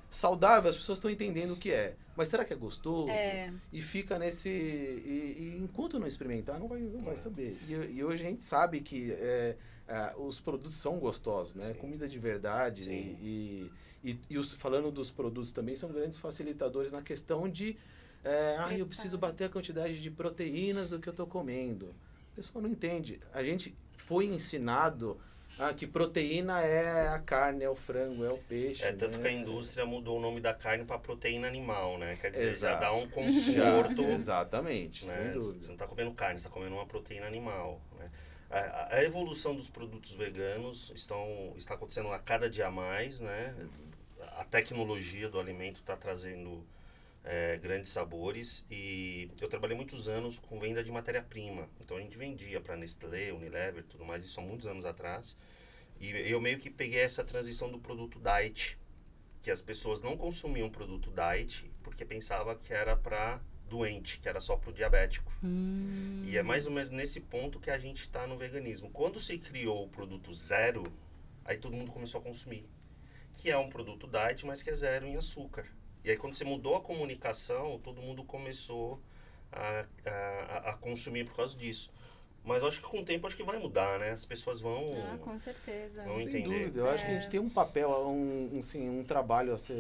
[0.10, 0.70] saudável?
[0.70, 3.10] As pessoas estão entendendo o que é, mas será que é gostoso?
[3.10, 3.54] É.
[3.72, 4.50] E fica nesse.
[4.50, 7.58] E, e enquanto não experimentar, não vai, não vai saber.
[7.68, 9.56] E, e hoje a gente sabe que é,
[9.94, 11.68] é, os produtos são gostosos, né?
[11.68, 11.74] Sim.
[11.76, 12.86] Comida de verdade.
[12.86, 13.16] Sim.
[13.22, 13.72] E,
[14.04, 17.78] e, e os, falando dos produtos também, são grandes facilitadores na questão de.
[18.24, 21.94] É, ah, eu preciso bater a quantidade de proteínas do que eu estou comendo.
[22.32, 23.20] A pessoa não entende.
[23.34, 25.20] A gente foi ensinado
[25.60, 28.84] ah, que proteína é a carne, é o frango, é o peixe.
[28.84, 29.22] É tanto né?
[29.22, 32.18] que a indústria mudou o nome da carne para proteína animal, né?
[32.20, 32.82] Quer dizer, já Exato.
[32.82, 33.00] dá um
[33.54, 34.04] Já, conforto.
[34.06, 35.14] exatamente, né?
[35.16, 35.68] sem Você dúvida.
[35.68, 37.80] não está comendo carne, você está comendo uma proteína animal.
[38.00, 38.10] Né?
[38.54, 43.56] A, evolução dos produtos veganos estão, está acontecendo a cada dia mais, né?
[44.38, 46.64] A tecnologia do alimento está trazendo
[47.24, 51.68] é, grandes sabores e eu trabalhei muitos anos com venda de matéria-prima.
[51.82, 55.36] Então a gente vendia para Nestlé, Unilever, tudo mais, isso há muitos anos atrás.
[56.00, 58.78] E eu meio que peguei essa transição do produto diet,
[59.42, 64.40] que as pessoas não consumiam produto diet porque pensava que era para doente, que era
[64.42, 65.32] só para o diabético.
[65.44, 66.24] Hum.
[66.26, 68.90] E é mais ou menos nesse ponto que a gente está no veganismo.
[68.92, 70.92] Quando se criou o produto zero,
[71.46, 72.66] aí todo mundo começou a consumir.
[73.34, 75.66] Que é um produto diet, mas que é zero em açúcar.
[76.04, 79.00] E aí quando você mudou a comunicação, todo mundo começou
[79.52, 81.90] a, a, a consumir por causa disso.
[82.46, 84.12] Mas eu acho que com o tempo acho que vai mudar, né?
[84.12, 84.94] As pessoas vão...
[85.14, 86.04] Ah, com certeza.
[86.04, 86.44] Não Sem entender.
[86.44, 87.20] dúvida, eu acho que a É.
[87.22, 89.74] gente tem um papel, um, um, sim, um trabalho a se,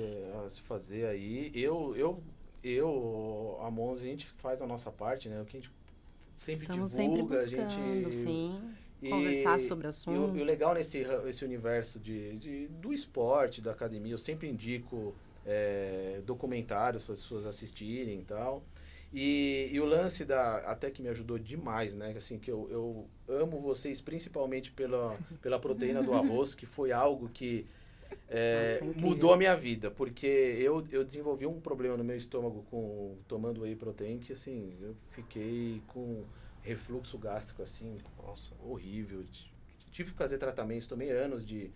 [0.46, 1.52] a se fazer aí.
[1.54, 2.24] Eu, eu,
[2.64, 5.42] eu, a Monza, a gente faz a nossa parte, né?
[5.42, 5.72] O que a gente
[6.36, 8.16] sempre Estamos sempre divulga, a buscando, gente...
[8.16, 8.62] sim.
[9.02, 10.38] e- Conversar sobre o E assunto.
[10.38, 15.16] e o legal nesse esse universo de, de- do esporte, da academia, eu sempre indico
[15.46, 18.64] é, documentários para as pessoas assistirem e tal.
[19.14, 20.58] E, e o lance da.
[20.60, 22.14] Até que me ajudou demais, né?
[22.18, 27.30] Assim, que eu, eu amo vocês principalmente pela, pela proteína do arroz, que foi algo
[27.30, 27.66] que
[28.30, 29.10] é, Nossa, incrível.
[29.10, 29.92] mudou a minha vida.
[29.92, 34.76] Porque eu, eu desenvolvi um problema no meu estômago com tomando whey protein que assim,
[34.82, 36.24] eu fiquei com
[36.62, 38.54] refluxo gástrico assim, Nossa.
[38.64, 39.24] horrível.
[39.92, 41.70] Tive que fazer tratamentos, tomei anos de,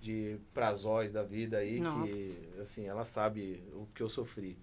[0.00, 2.12] de prazóis da vida aí, Nossa.
[2.12, 4.58] que, assim, ela sabe o que eu sofri.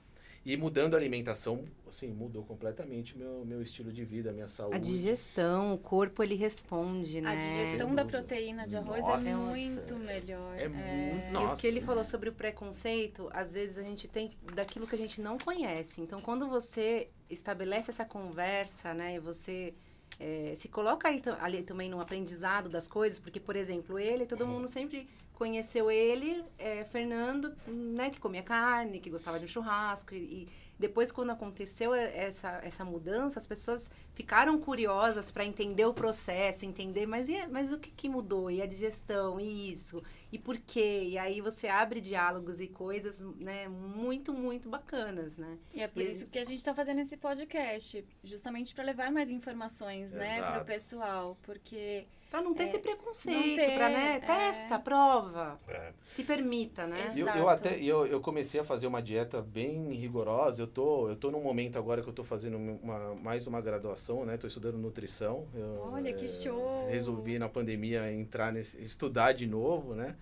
[0.50, 4.76] E mudando a alimentação, assim, mudou completamente meu, meu estilo de vida, minha saúde.
[4.78, 7.30] A digestão, o corpo ele responde, né?
[7.30, 9.30] A digestão da proteína de arroz Nossa.
[9.30, 10.58] é muito melhor.
[10.58, 11.54] É muito- E Nossa.
[11.54, 14.98] o que ele falou sobre o preconceito, às vezes a gente tem daquilo que a
[14.98, 16.02] gente não conhece.
[16.02, 19.76] Então, quando você estabelece essa conversa, né, e você
[20.20, 24.48] eh, se coloca aí, ali também no aprendizado das coisas, porque, por exemplo, ele, todo
[24.48, 25.08] mundo sempre
[25.40, 30.48] conheceu ele, eh, Fernando, né, que comia carne, que gostava de um churrasco, e, e
[30.78, 37.06] depois, quando aconteceu essa, essa mudança, as pessoas ficaram curiosas para entender o processo, entender,
[37.06, 38.50] mas, e, mas o que, que mudou?
[38.50, 40.02] E a digestão, e isso?
[40.32, 41.04] E por quê?
[41.06, 45.58] E aí você abre diálogos e coisas, né, muito, muito bacanas, né?
[45.74, 49.12] E é por E- isso que a gente está fazendo esse podcast, justamente para levar
[49.12, 53.90] mais informações, né, para o pessoal, porque Pra não ter É, esse preconceito, ter, pra,
[53.90, 54.20] né, é.
[54.20, 55.92] testa, prova, É.
[56.04, 57.08] se permita, né?
[57.16, 57.38] Exato.
[57.38, 60.62] Eu, eu até eu, eu comecei a fazer uma dieta bem rigorosa.
[60.62, 64.26] Eu tô, eu tô num momento agora que eu tô fazendo uma, mais uma graduação,
[64.26, 64.38] né?
[64.38, 65.48] Tô estudando nutrição.
[65.56, 66.88] Eu, Olha, que show!
[66.88, 70.16] Resolvi na pandemia entrar nesse estudar de novo, né?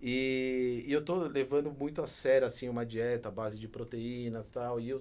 [0.00, 4.48] E, e eu tô levando muito a sério assim uma dieta à base de proteínas
[4.48, 4.80] e tal.
[4.80, 5.00] E eu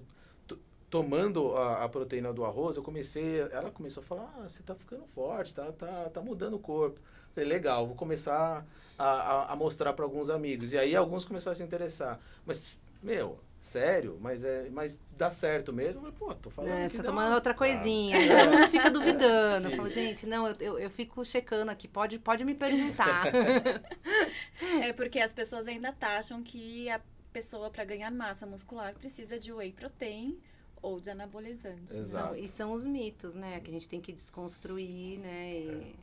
[0.91, 4.75] tomando a, a proteína do arroz, eu comecei, ela começou a falar: "Ah, você tá
[4.75, 6.99] ficando forte, tá tá tá mudando o corpo".
[7.33, 8.65] Falei, legal, vou começar
[8.99, 10.73] a, a, a mostrar para alguns amigos.
[10.73, 12.19] E aí alguns começaram a se interessar.
[12.45, 14.17] Mas, meu, sério?
[14.21, 16.05] Mas, é, mas dá certo mesmo?
[16.05, 16.71] Eu falei, pô, tô falando.
[16.71, 17.09] É, que você tá dá.
[17.09, 18.17] tomando outra coisinha.
[18.17, 19.69] Aí Todo mundo fica duvidando.
[19.69, 19.75] Sim.
[19.77, 23.27] Fala, gente, não, eu, eu, eu fico checando aqui, pode, pode me perguntar.
[24.83, 26.99] é porque as pessoas ainda taxam que a
[27.31, 30.37] pessoa para ganhar massa muscular precisa de whey protein
[30.81, 31.95] ou de anabolizantes.
[31.95, 32.27] Exato.
[32.29, 33.59] São- e são os mitos, né?
[33.59, 35.53] Que a gente tem que desconstruir, né?
[35.53, 35.95] E-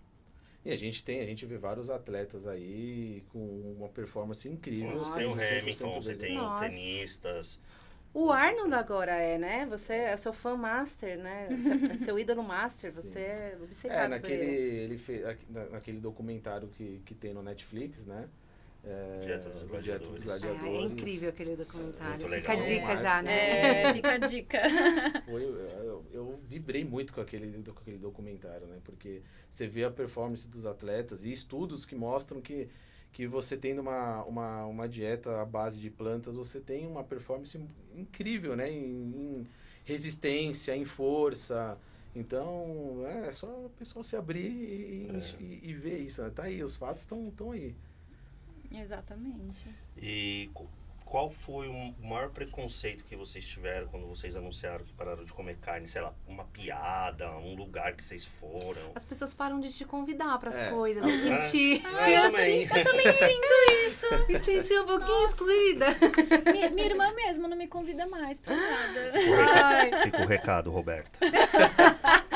[0.65, 3.39] E a gente tem, a gente vê vários atletas aí com
[3.79, 4.99] uma performance incrível.
[4.99, 5.59] Você tem o Nossa.
[5.59, 6.69] Hamilton, você tem Nossa.
[6.69, 7.61] tenistas.
[8.13, 9.67] O Arnold agora é, né?
[9.67, 11.49] Você é seu fã master, né?
[11.51, 13.01] Você é seu ídolo master, Sim.
[13.03, 14.77] você é obcecado É, naquele, ele.
[14.85, 15.23] ele fez,
[15.71, 18.29] naquele documentário que, que tem no Netflix, né?
[18.85, 20.63] É, Dieta dos do Dieta dos Gladiadores.
[20.65, 22.11] Ah, é incrível aquele documentário.
[22.29, 22.57] Muito Fica legal.
[22.57, 22.97] a dica É.
[22.97, 23.83] já, né?
[23.83, 24.59] É, fica a dica.
[25.27, 28.79] Foi, eu, eu- eu vibrei muito com aquele, com aquele documentário, né?
[28.85, 32.69] Porque você vê a performance dos atletas e estudos que mostram que,
[33.13, 37.61] que você tendo uma, uma, uma dieta à base de plantas, você tem uma performance
[37.97, 38.71] incrível, né?
[38.71, 39.47] Em, em
[39.85, 41.77] resistência, em força.
[42.15, 45.43] Então, é, é só o pessoal se abrir e, É.
[45.43, 46.23] e, e ver isso.
[46.23, 46.31] Né?
[46.31, 47.75] Tá aí, os fatos estão aí.
[48.71, 49.65] Exatamente.
[49.97, 50.51] E
[51.05, 55.57] qual foi o maior preconceito que vocês tiveram quando vocês anunciaram que pararam de comer
[55.57, 55.89] carne?
[55.89, 58.93] Sei lá, uma piada, um lugar que vocês foram?
[58.95, 60.71] As pessoas param de te convidar para as É.
[60.71, 61.03] coisas.
[61.03, 61.83] Eu senti.
[61.87, 62.63] Ah, eu também.
[62.69, 63.49] Eu também sinto
[63.87, 64.07] isso.
[64.29, 65.87] Me senti um pouquinho excluída.
[66.53, 70.03] minha, minha irmã mesmo não me convida mais pra nada.
[70.03, 71.19] Fica o recado, Roberto.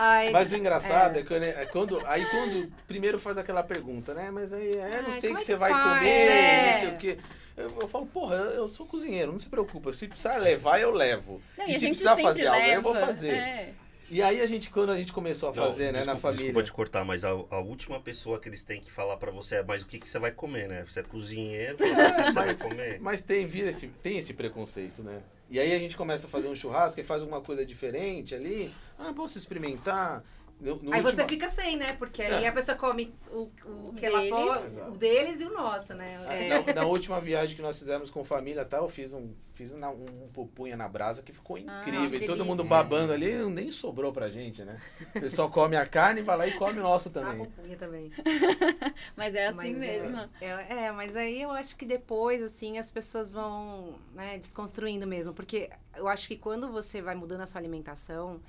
[0.00, 0.30] ai.
[0.30, 2.00] Mas o engraçado é, é quando.
[2.06, 4.30] Aí quando primeiro faz aquela pergunta, né?
[4.30, 5.98] Mas aí é, não Ai, sei o que é você que vai faz?
[5.98, 6.72] comer, É.
[6.72, 7.16] não sei o quê.
[7.56, 9.92] Eu, eu falo, porra, eu, eu sou cozinheiro, não se preocupa.
[9.92, 11.42] Se precisar levar, eu levo.
[11.58, 12.74] Não, e e se precisar fazer algo, leva.
[12.74, 13.34] eu vou fazer.
[13.34, 13.72] É.
[14.12, 16.44] E aí a gente, quando a gente começou a Não, fazer, né, na desculpa- família.
[16.46, 19.56] Desculpa te cortar, mas a, a última pessoa que eles têm que falar pra você
[19.56, 20.84] é mas o que, que você vai comer, né?
[20.88, 22.98] Você é cozinheiro, que, que você vai mas, comer?
[23.00, 25.20] mas tem, vira esse, tem esse preconceito, né?
[25.50, 28.72] E aí a gente começa a fazer um churrasco e faz alguma coisa diferente ali.
[28.96, 30.22] Ah, posso experimentar?
[30.60, 31.86] No, no Aí você fica sem, né?
[31.98, 32.48] Porque aí É.
[32.48, 34.14] a pessoa come o, o que Deles.
[34.14, 36.22] ela pode, o deles e o nosso, né?
[36.28, 36.48] Ah, É.
[36.48, 39.78] Na, na última viagem que nós fizemos com família, tá, eu fiz um, fiz um,
[39.86, 42.02] um pupunha na brasa que ficou incrível.
[42.02, 42.44] nossa, e todo delícia.
[42.44, 44.78] mundo babando ali, nem sobrou pra gente, né?
[45.16, 47.38] O pessoal come a carne, vai lá e come o nosso Ah, também.
[47.46, 48.12] pupunha também.
[49.16, 50.18] Mas é assim Mas mesmo.
[50.40, 55.06] É, é, é, mas aí eu acho que depois, assim, as pessoas vão né, desconstruindo
[55.06, 55.32] mesmo.
[55.32, 58.40] Porque eu acho que quando você vai mudando a sua alimentação,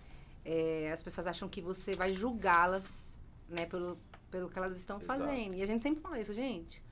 [0.43, 3.97] é, as pessoas acham que você vai julgá-las, né, pelo,
[4.30, 5.19] pelo que elas estão Exato.
[5.19, 5.56] fazendo.
[5.56, 6.84] E a gente sempre fala isso, gente.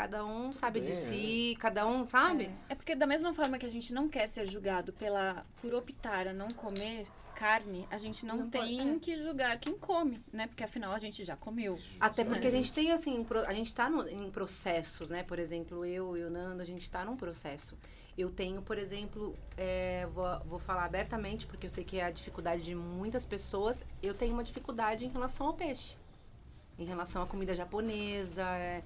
[0.00, 2.44] Cada um sabe de si, cada um, sabe?
[2.70, 2.72] É.
[2.72, 6.26] É porque da mesma forma que a gente não quer ser julgado pela por optar
[6.26, 8.98] a não comer carne, a gente não, Não pode- tem é.
[8.98, 10.46] que julgar quem come, né?
[10.46, 11.78] Porque afinal a gente já comeu.
[12.00, 12.50] Até porque a É.
[12.50, 15.22] gente tem, assim, um a gente tá no- em processos, né?
[15.22, 17.76] Por exemplo, eu e o Nando, a gente tá num processo.
[18.16, 22.10] Eu tenho, por exemplo, é, vou, vou falar abertamente, porque eu sei que é a
[22.10, 25.94] dificuldade de muitas pessoas, eu tenho uma dificuldade em relação ao peixe.
[26.78, 28.82] Em relação à comida japonesa, é,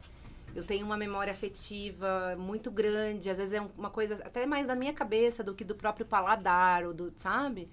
[0.54, 4.66] eu tenho uma memória afetiva muito grande, às vezes é um- uma coisa até mais
[4.68, 7.68] da minha cabeça do que do próprio paladar, ou do, sabe?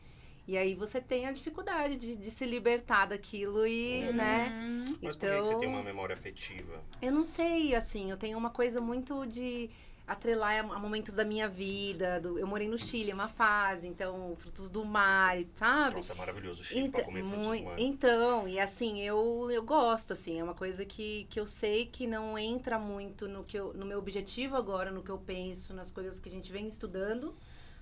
[0.48, 4.50] E aí você tem a dificuldade de, de se libertar daquilo e, né?
[4.54, 6.82] Hum, Mas por que que você tem uma memória afetiva?
[7.02, 9.70] Eu não sei, assim, eu tenho uma coisa muito de
[10.12, 12.20] atrelar a, momentos da minha vida.
[12.20, 15.96] do- eu morei no Chile, uma fase, então, frutos do mar, sabe?
[15.96, 17.80] Nossa, é maravilhoso o Chile pra Então, comer frutos mui- do mar.
[17.80, 22.08] então, e assim, eu, eu gosto, assim, é uma coisa que, que eu sei que
[22.08, 25.92] não entra muito no, que eu, no meu objetivo agora, no que eu penso, nas
[25.92, 27.36] coisas que a gente vem estudando,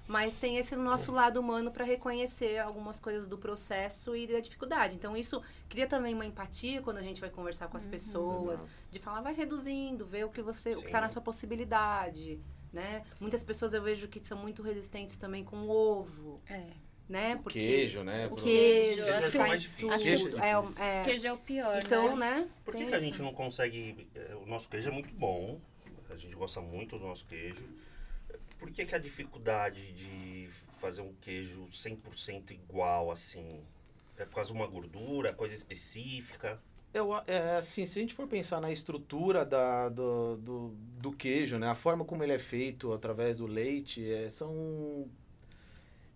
[0.10, 4.95] mas tem esse nosso lado humano para reconhecer algumas coisas do processo e da dificuldade.
[4.95, 8.69] Então, isso cria também uma empatia quando a gente vai conversar com as pessoas, Exato.
[8.89, 10.91] de falar, vai reduzindo, ver o que você, o que Sim.
[10.91, 12.39] tá na sua possibilidade,
[12.74, 13.04] né?
[13.19, 16.63] Muitas pessoas eu vejo que são muito resistentes também com o ovo, é.
[17.08, 17.39] né?
[17.45, 18.26] O queijo, né?
[18.32, 20.00] O queijo, Queijo, acho acho que é mais difícil.
[20.00, 21.04] Queijo é É, é.
[21.04, 22.32] Queijo é o pior, Então, né?
[22.39, 22.50] né?
[22.65, 24.08] Por que, que a gente não consegue.
[24.15, 25.62] eh, O nosso queijo é muito bom.
[26.10, 27.63] A gente gosta muito do nosso queijo.
[28.60, 33.63] Por que, que a dificuldade de fazer um queijo 100% igual assim?
[34.17, 36.62] É por causa de uma gordura, coisa específica?
[36.93, 40.69] Eu, é, assim, se a gente for pensar na estrutura da, do, do,
[41.00, 41.67] do queijo, né?
[41.69, 45.08] A forma como ele é feito através do leite, é, são...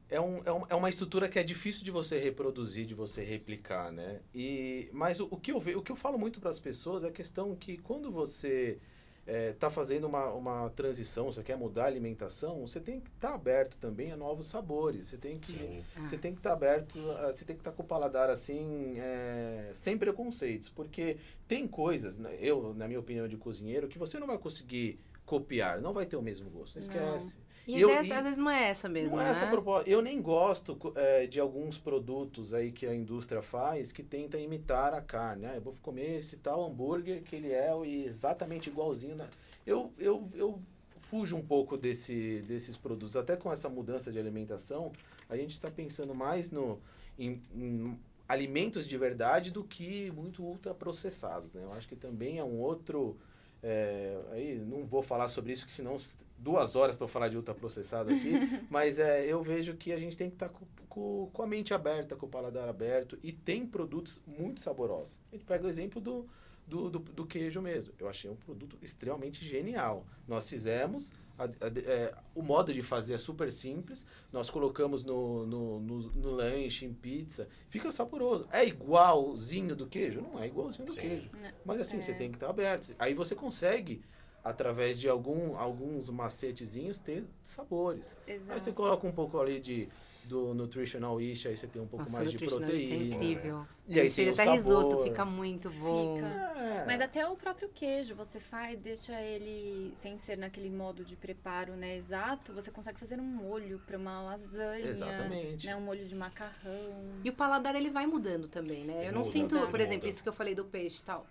[0.09, 3.23] É, um, é, um- é uma estrutura que é difícil de você reproduzir, de você
[3.23, 4.21] replicar, né?
[4.33, 7.03] E, mas o, o que eu ve, o que eu falo muito para as pessoas
[7.03, 8.79] é a questão que quando você
[9.25, 13.77] está fazendo uma, uma transição, você quer mudar a alimentação, você tem que estar aberto
[13.77, 15.07] também a novos sabores.
[15.07, 15.83] Você tem que Sim.
[16.01, 19.71] você tem que estar aberto, ah, você tem que estar com o paladar assim, é,
[19.73, 24.27] sem preconceitos, porque tem coisas, né, eu, na minha opinião de cozinheiro, que você não
[24.27, 27.37] vai conseguir copiar, não vai ter o mesmo gosto, esquece.
[27.37, 29.31] A E eu- ideia, e- às vezes não é essa mesmo, Não é né?
[29.31, 29.89] essa proposta.
[29.89, 34.93] Eu nem gosto é, de alguns produtos aí que a indústria faz que tenta imitar
[34.93, 35.45] a carne.
[35.45, 37.71] Ah, eu vou comer esse tal hambúrguer que ele é
[38.05, 39.15] exatamente igualzinho.
[39.15, 39.27] Na...
[39.65, 40.61] Eu, eu, eu
[40.99, 43.15] fujo um pouco desse, desses produtos.
[43.15, 44.91] Até com essa mudança de alimentação,
[45.29, 46.79] a gente está pensando mais no,
[47.17, 47.97] em, em
[48.27, 51.53] alimentos de verdade do que muito ultraprocessados.
[51.53, 51.61] Né?
[51.63, 53.17] Eu acho que também é um outro...
[53.63, 55.95] é, aí não vou falar sobre isso, que senão
[56.37, 58.33] duas horas para falar de ultraprocessado aqui,
[58.69, 61.73] mas é, eu vejo que a gente tem que estar com, com, com a mente
[61.73, 65.17] aberta, com o paladar aberto, e tem produtos muito saborosos.
[65.31, 66.27] A gente pega o exemplo do,
[66.67, 67.93] do, do, do queijo mesmo.
[67.99, 70.05] Eu achei um produto extremamente genial.
[70.27, 71.49] Nós fizemos, a- a-
[71.85, 76.85] é, o modo de fazer é super simples, nós colocamos no, no, no, no lanche,
[76.85, 78.47] em pizza, fica saboroso.
[78.51, 80.21] É igualzinho do queijo?
[80.21, 81.01] Não é igualzinho do Sim.
[81.01, 81.29] queijo.
[81.41, 81.51] Não.
[81.65, 82.01] Mas assim, É.
[82.01, 82.95] você tem que estar aberto.
[82.97, 84.01] Aí você consegue,
[84.43, 88.19] através de algum, alguns macetezinhos, ter sabores.
[88.27, 88.73] Aí você Exato.
[88.73, 89.89] coloca um pouco ali de,
[90.27, 93.15] do Nutritional Yeast, aí você tem um pouco Nossa, mais de é proteína.
[93.15, 93.65] incrível.
[93.87, 95.03] E aí tem até risoto, sabor.
[95.05, 96.15] fica muito bom.
[96.15, 96.27] Fica.
[96.27, 96.83] É.
[96.85, 101.73] Mas até o próprio queijo, você faz, deixa ele sem ser naquele modo de preparo,
[101.75, 105.65] né, exato, você consegue fazer um molho para uma lasanha, Exatamente.
[105.65, 107.19] né, um molho de macarrão.
[107.23, 108.93] E o paladar ele vai mudando também, né?
[108.99, 110.09] Ele Eu não muda, sinto, por exemplo, muda.
[110.09, 111.25] isso que eu falei do peixe e tal.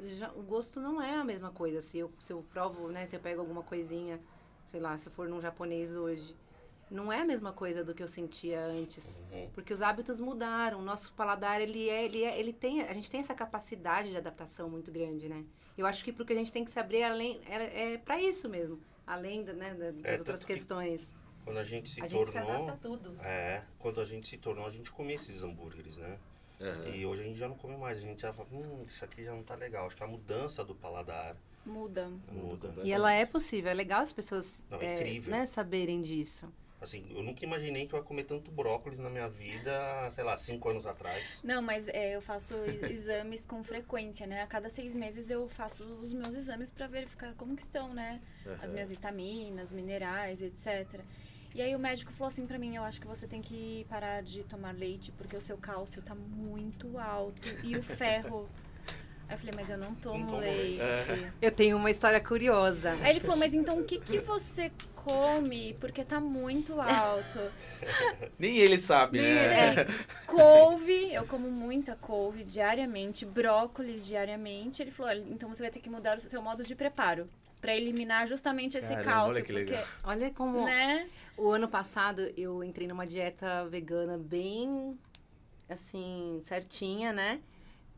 [0.00, 1.80] Já, o gosto não é a mesma coisa.
[1.80, 3.04] Se eu, se eu provo, né?
[3.04, 4.18] Se eu pego alguma coisinha,
[4.64, 6.34] sei lá, se eu for num japonês hoje,
[6.90, 9.22] não é a mesma coisa do que eu sentia antes.
[9.32, 9.48] Uhum.
[9.54, 10.80] Porque os hábitos mudaram.
[10.80, 14.16] O nosso paladar, ele é, ele é, ele tem, a gente tem essa capacidade de
[14.16, 15.44] adaptação muito grande, né?
[15.78, 18.48] Eu acho que porque a gente tem que se abrir além, é, é para isso
[18.48, 18.80] mesmo.
[19.06, 21.14] Além da, né, da- das É, outras tanto que questões.
[21.44, 22.50] Quando a gente se a gente se tornou.
[22.52, 23.16] adapta a tudo.
[23.22, 26.18] É, quando a gente se tornou, a gente comia esses hambúrgueres, né?
[26.60, 26.90] É.
[26.96, 29.24] E hoje a gente já não come mais, a gente já fala, hum, isso aqui
[29.24, 29.86] já não tá legal.
[29.86, 32.10] Acho que a mudança do paladar Muda.
[32.30, 32.74] muda.
[32.84, 36.52] E ela é possível, é legal as pessoas Não, é é, né, saberem disso.
[36.80, 40.36] Assim, eu nunca imaginei que eu ia comer tanto brócolis na minha vida, sei lá,
[40.36, 41.40] cinco anos atrás.
[41.44, 44.42] Não, mas é, eu faço ex- exames com frequência, né?
[44.42, 48.20] A cada seis meses eu faço os meus exames para verificar como que estão, né?
[48.56, 48.72] As Aham.
[48.72, 51.04] minhas vitaminas, minerais, etc.
[51.54, 54.22] E aí o médico falou assim pra mim, eu acho que você tem que parar
[54.22, 58.48] de tomar leite porque o seu cálcio tá muito alto e o ferro.
[59.30, 60.82] Aí eu falei, mas eu não tomo, tomo leite.
[60.82, 61.32] leite.
[61.40, 62.98] Eu tenho uma história curiosa.
[63.00, 67.38] Aí ele falou, mas então o que que você come porque tá muito alto?
[68.36, 69.82] Nem ele sabe, né?
[69.82, 69.86] É,
[70.26, 74.82] couve, eu como muita couve diariamente, brócolis diariamente.
[74.82, 77.28] Ele falou, olha, então você vai ter que mudar o seu modo de preparo
[77.60, 79.84] pra eliminar justamente esse Caramba, cálcio, olha que porque, legal.
[80.02, 81.08] Olha como né?
[81.36, 84.98] o ano passado eu entrei numa dieta vegana bem
[85.68, 87.40] assim, certinha, né?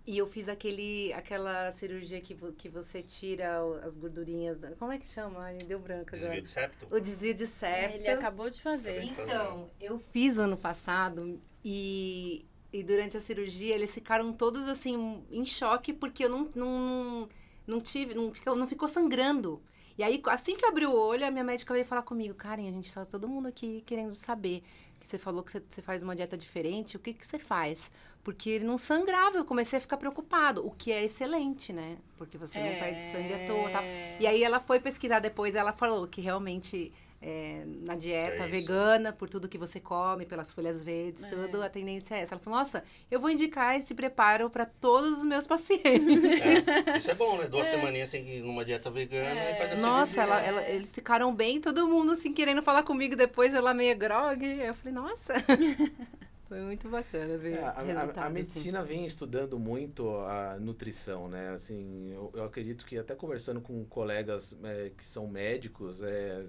[0.05, 4.59] E eu fiz aquele, aquela cirurgia que, vo- que você tira o- as gordurinhas.
[4.59, 5.41] da- Como é que chama?
[5.41, 6.19] Ai, deu branco agora.
[6.21, 6.87] Desvio de septo.
[6.95, 7.95] O desvio de septo.
[7.97, 9.03] Ele acabou de fazer.
[9.05, 15.45] Então, eu fiz ano passado e, e durante a cirurgia eles ficaram todos assim em
[15.47, 17.29] choque porque eu não, não,
[17.65, 19.63] não tive, não ficou, não ficou sangrando.
[19.97, 22.67] E aí, assim que eu abri o olho, a minha médica veio falar comigo, Karen,
[22.69, 24.65] a gente tá todo mundo aqui querendo saber.
[25.03, 27.91] Que você falou que você, faz uma dieta diferente, o que, que você faz?
[28.23, 31.99] Porque ele não sangrava, eu comecei a ficar preocupado, o que é excelente, né?
[32.17, 33.83] Porque você não perde sangue à toa, tá?
[33.83, 34.17] É.
[34.21, 39.13] E aí ela foi pesquisar depois, ela falou que realmente é, na dieta É vegana,
[39.13, 41.29] por tudo que você come, pelas folhas verdes, É.
[41.29, 42.35] tudo, a tendência é essa.
[42.35, 46.45] Ela falou, nossa, eu vou indicar esse preparo para todos os meus pacientes.
[46.45, 47.47] É, isso é bom, né?
[47.47, 49.53] Duas semaninhas sem ir numa dieta vegana É.
[49.53, 53.15] e faz essa Nossa, ela, ela- eles ficaram bem, todo mundo assim querendo falar comigo
[53.17, 54.45] depois, eu lá meio grog.
[54.45, 55.35] Eu falei, nossa.
[56.49, 58.33] Foi muito bacana ver É, a- a, a assim.
[58.35, 61.49] medicina vem estudando muito a nutrição, né?
[61.55, 66.45] Assim, eu, eu acredito que até conversando com colegas é, que são médicos, é,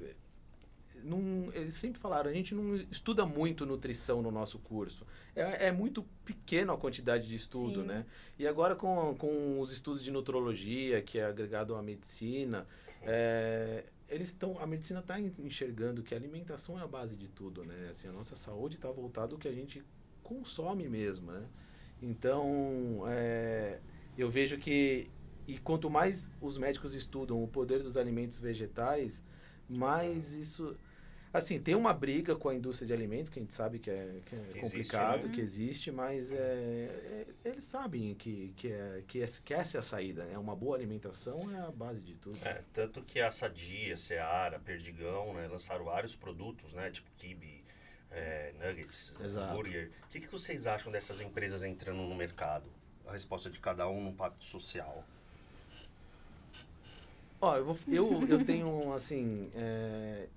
[1.03, 5.05] não- eles sempre falaram, a gente não estuda muito nutrição no nosso curso.
[5.35, 7.87] É, é muito pequena a quantidade de estudo, Sim.
[7.87, 8.05] né?
[8.39, 12.67] E agora com, com os estudos de nutrologia, que é agregado à medicina,
[13.01, 17.63] é, eles estão, a medicina está enxergando que a alimentação é a base de tudo,
[17.63, 17.89] né?
[17.91, 19.83] Assim, a nossa saúde está voltada ao que a gente
[20.21, 21.43] consome mesmo, né?
[22.01, 23.79] Então, é,
[24.17, 25.09] eu vejo que
[25.47, 29.23] e quanto mais os médicos estudam o poder dos alimentos vegetais,
[29.69, 30.75] mais isso
[31.33, 34.19] assim tem uma briga com a indústria de alimentos que a gente sabe que é,
[34.25, 35.33] que é Que existe, complicado, né?
[35.33, 39.79] que existe, mas é, é- eles sabem que que, é, que, essa- que essa é
[39.79, 40.37] a saída, né?
[40.37, 42.37] Uma boa alimentação é a base de tudo.
[42.45, 47.63] É, tanto que a Sadia, Seara, Perdigão, né, lançaram vários produtos, né, tipo kibe,
[48.11, 49.51] é, nuggets, Exato.
[49.51, 49.89] hambúrguer.
[50.05, 52.65] O que, que vocês acham dessas empresas entrando no mercado?
[53.07, 55.03] A resposta de cada um no pacto social.
[57.41, 60.27] Ó, eu, vou, eu, eu tenho, assim, é,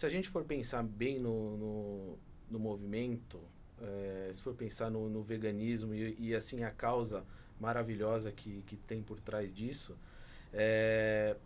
[0.00, 2.18] se a gente for pensar bem no, no,
[2.50, 3.38] no movimento,
[3.82, 7.22] é, se for pensar no, no veganismo e, e, assim, a causa
[7.60, 9.98] maravilhosa que, que tem por trás disso,
[10.54, 11.36] é,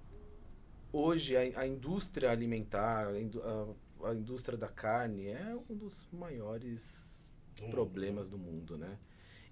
[0.92, 7.18] hoje a, a indústria alimentar, a, a- indústria da carne é um dos maiores
[7.60, 8.96] mundo, problemas do mundo, né?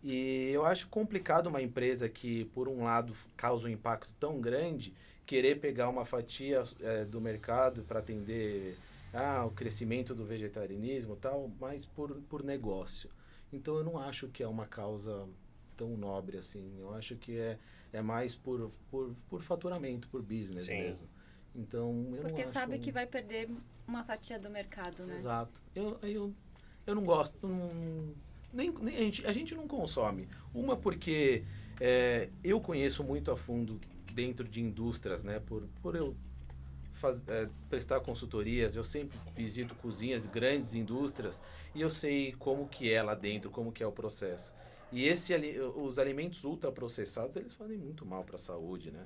[0.01, 4.95] E eu acho complicado uma empresa que, por um lado, causa um impacto tão grande,
[5.27, 8.77] querer pegar uma fatia eh, do mercado para atender
[9.13, 13.11] ah, o crescimento do vegetarianismo e tal, mas por, por negócio.
[13.53, 15.29] Então eu não acho que é uma causa
[15.77, 16.75] tão nobre assim.
[16.79, 17.59] Eu acho que é,
[17.93, 20.79] é mais por, por, por faturamento, por business Sim.
[20.79, 21.09] mesmo.
[21.55, 22.83] Então eu Porque não sabe acho...
[22.83, 23.51] que vai perder
[23.87, 25.17] uma fatia do mercado, né?
[25.17, 25.61] Exato.
[25.75, 26.35] Eu, eu,
[26.87, 27.47] eu não gosto.
[27.47, 28.15] não-
[28.53, 30.29] nem, nem a, gente, a gente não consome.
[30.55, 31.43] Uma porque
[31.81, 33.81] é, eu conheço muito a fundo
[34.13, 35.41] dentro de indústrias, né?
[35.41, 36.15] Por, por eu
[37.03, 41.43] faz, é, prestar consultorias, eu sempre visito cozinhas, grandes indústrias,
[41.75, 44.55] e eu sei como que é lá dentro, como que é o processo.
[44.93, 45.35] E esse,
[45.75, 49.05] os alimentos ultraprocessados, eles fazem muito mal para a saúde, né?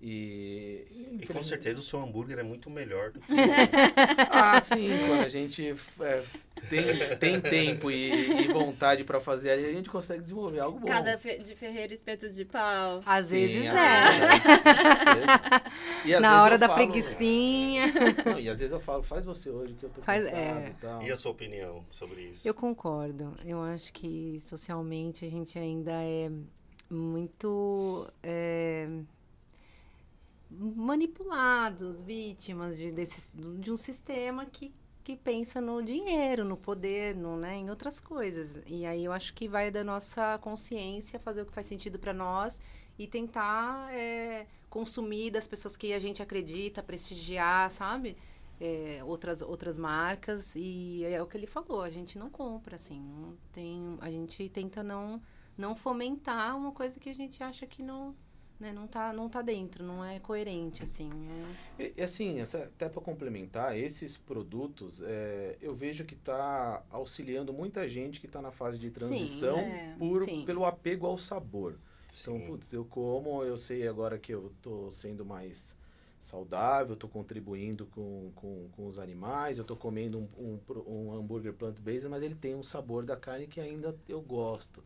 [0.00, 3.32] E, e com certeza o seu hambúrguer é muito melhor do que.
[4.30, 6.22] ah, sim, quando a gente é,
[6.68, 10.86] tem, tem tempo e, e vontade para fazer ali, a gente consegue desenvolver algo bom.
[10.86, 13.00] Casa de Ferreira espetos de pau.
[13.06, 13.70] Às sim, vezes é.
[13.70, 13.74] é.
[16.20, 17.86] Na hora da falo, preguiçinha.
[18.24, 20.68] Não, e às vezes eu falo, faz você hoje que eu tô faz, cansado é.
[20.68, 21.02] e tal.
[21.02, 22.46] E a sua opinião sobre isso?
[22.46, 23.34] Eu concordo.
[23.44, 26.30] Eu acho que socialmente a gente ainda é
[26.90, 28.06] muito.
[28.22, 28.88] É
[30.50, 37.36] manipulados, vítimas de, desse, de um sistema que, que pensa no dinheiro, no poder, no,
[37.36, 38.60] né, em outras coisas.
[38.66, 42.12] E aí eu acho que vai da nossa consciência fazer o que faz sentido para
[42.12, 42.60] nós
[42.98, 44.46] e tentar é,
[44.76, 48.14] consumir das pessoas que a gente acredita, prestigiar, sabe?
[48.60, 53.00] É, outras, outras marcas e é o que ele falou, a gente não compra, assim,
[53.00, 55.20] não tem, a gente tenta não,
[55.56, 58.14] não fomentar uma coisa que a gente acha que não,
[58.60, 61.10] né, não tá não tá dentro, não é coerente assim.
[61.78, 61.92] É...
[61.96, 67.86] E, assim, essa, até para complementar, esses produtos, é, eu vejo que está auxiliando muita
[67.88, 69.96] gente que está na fase de transição Sim, é.
[69.98, 70.44] por Sim.
[70.44, 71.78] pelo apego ao sabor.
[72.06, 72.36] Então, Sim.
[72.36, 75.76] Então, putz, eu como, eu sei agora que eu tô sendo mais
[76.20, 81.52] saudável, estou contribuindo com, com, com os animais, eu estou comendo um, um, um hambúrguer
[81.52, 84.82] plant-based, mas ele tem um sabor da carne que ainda eu gosto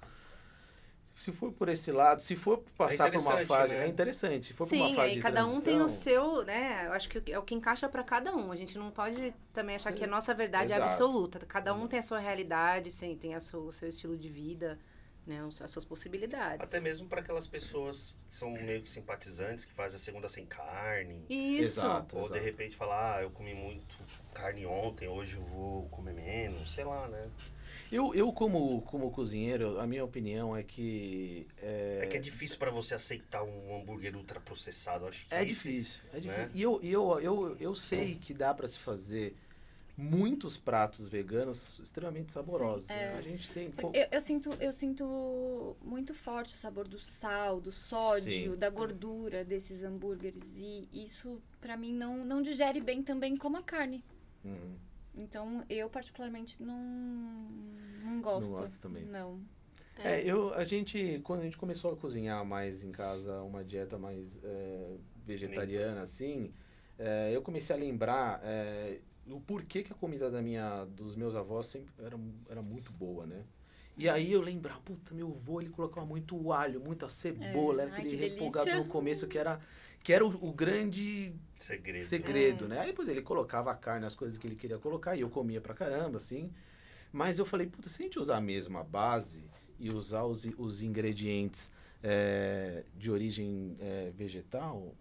[1.21, 3.85] se for por esse lado, se for passar é por uma fase, né?
[3.85, 4.47] é interessante.
[4.47, 6.87] Se for Sim, por uma fase de cada um tem o seu, né?
[6.87, 8.51] Eu acho que é o que encaixa para cada um.
[8.51, 9.99] A gente não pode também achar Sim.
[9.99, 10.81] que a nossa verdade Exato.
[10.81, 11.39] é absoluta.
[11.41, 11.89] Cada um Exato.
[11.91, 14.79] tem a sua realidade, tem a sua, o seu estilo de vida,
[15.27, 15.47] né?
[15.61, 16.69] As suas possibilidades.
[16.69, 20.47] Até mesmo para aquelas pessoas que são meio que simpatizantes, que fazem a segunda sem
[20.47, 21.25] carne.
[21.29, 21.81] Isso.
[21.81, 23.97] Exato, Ou de repente falar, ah, eu comi muito
[24.33, 27.29] carne ontem, hoje eu vou comer menos, sei lá, né?
[27.91, 31.47] Eu, eu como, como cozinheiro, a minha opinião é que...
[31.61, 36.01] É, é que é difícil para você aceitar um hambúrguer ultraprocessado, acho que É difícil,
[36.13, 36.45] é difícil.
[36.45, 36.51] Né?
[36.55, 39.35] E eu, eu, eu, eu sei que dá para se fazer
[39.97, 42.87] muitos pratos veganos extremamente saborosos.
[42.87, 43.13] Sim, é.
[43.13, 43.19] né?
[43.19, 43.73] A gente tem.
[43.93, 48.59] Eu, eu, sinto, eu sinto muito forte o sabor do sal, do sódio, Sim.
[48.59, 53.63] da gordura desses hambúrgueres e isso para mim não não digere bem também como a
[53.63, 54.05] carne.
[54.45, 54.77] Uhum.
[55.15, 56.79] Então, eu particularmente não,
[58.03, 58.49] não gosto.
[58.49, 59.05] Não gosto também.
[59.05, 59.41] Não.
[60.03, 63.99] É, eu, a gente, quando a gente começou a cozinhar mais em casa, uma dieta
[63.99, 66.55] mais é, vegetariana, assim,
[66.99, 68.99] é, eu comecei a lembrar é,
[69.31, 72.19] o porquê que a comida da minha, dos meus avós sempre era,
[72.49, 73.45] era muito boa, né?
[73.97, 77.87] E aí eu lembrava, puta, meu avô, ele colocava muito alho, muita cebola, é.
[77.87, 79.61] era aquele refogado no começo que era
[80.03, 82.69] que era o, o grande segredo, segredo é.
[82.69, 82.79] né?
[82.81, 85.61] Aí depois ele colocava a carne, as coisas que ele queria colocar, e eu comia
[85.61, 86.51] pra caramba, assim.
[87.13, 89.45] Mas eu falei, puta, se a gente usar a mesma base
[89.79, 91.71] e usar os, os ingredientes
[92.03, 94.95] é, de origem é, vegetal,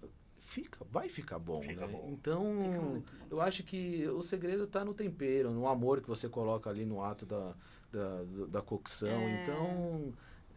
[0.49, 1.93] fica, vai ficar bom, fica né?
[1.93, 2.09] Bom.
[2.09, 6.85] Então, eu acho que o segredo está no tempero, no amor que você coloca ali
[6.85, 7.53] no ato da,
[7.91, 9.07] da, da cocção.
[9.07, 9.43] É.
[9.43, 10.11] Então,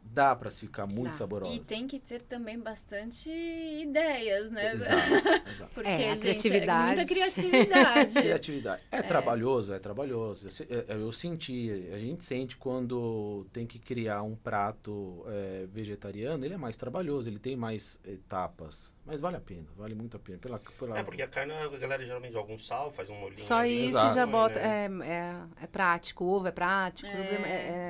[0.04, 1.14] dá para ficar muito dá.
[1.14, 1.54] saborosa.
[1.54, 4.74] E tem que ter também bastante ideias, né?
[4.74, 5.70] Exato, exato.
[5.74, 6.82] Porque, é, gente, criatividade.
[6.82, 8.14] É muita criatividade.
[8.14, 8.82] criatividade.
[8.92, 10.48] É, é, trabalhoso, é trabalhoso.
[10.68, 16.44] Eu, eu, eu, senti, a gente sente quando tem que criar um prato é, vegetariano,
[16.44, 18.92] ele é mais trabalhoso, ele tem mais etapas.
[19.04, 20.38] Mas vale a pena, vale muito a pena.
[20.38, 20.98] Pela, pela...
[20.98, 23.40] É, porque a carne, a galera geralmente joga um sal, faz um molhinho.
[23.40, 24.14] Só ali, isso exato.
[24.14, 24.86] já bota, né?
[24.86, 27.44] é, é, é prático, o ovo é prático, é,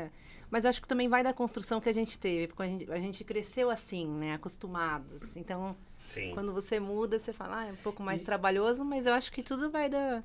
[0.07, 0.11] é
[0.53, 2.99] mas acho que também vai da construção que a gente teve, porque a gente, a
[2.99, 4.35] gente cresceu assim, né?
[4.35, 5.35] Acostumados.
[5.35, 5.75] Então,
[6.07, 6.33] Sim.
[6.35, 8.25] quando você muda, você fala, ah, é um pouco mais e...
[8.27, 10.23] trabalhoso, mas eu acho que tudo vai da,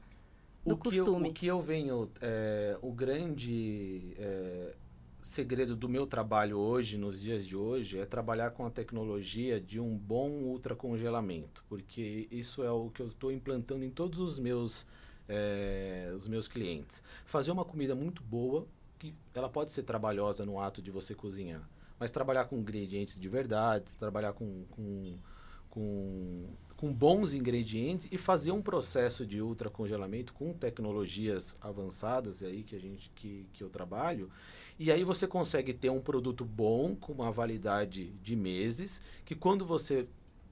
[0.65, 1.29] do o costume.
[1.29, 4.75] Eu, o que eu venho, é, o grande é,
[5.21, 9.79] segredo do meu trabalho hoje, nos dias de hoje, é trabalhar com a tecnologia de
[9.79, 14.85] um bom ultracongelamento, porque isso é o que eu estou implantando em todos os meus,
[15.29, 17.01] é, os meus clientes.
[17.25, 18.67] Fazer uma comida muito boa,
[18.97, 21.67] que ela pode ser trabalhosa no ato de você cozinhar,
[21.99, 25.17] mas trabalhar com ingredientes de verdade, trabalhar com, com,
[25.69, 26.45] com,
[26.75, 32.79] com bons ingredientes e fazer um processo de ultracongelamento com tecnologias avançadas aí que a
[32.79, 34.29] gente que, que eu trabalho
[34.79, 39.65] e aí você consegue ter um produto bom com uma validade de meses que quando
[39.65, 40.07] você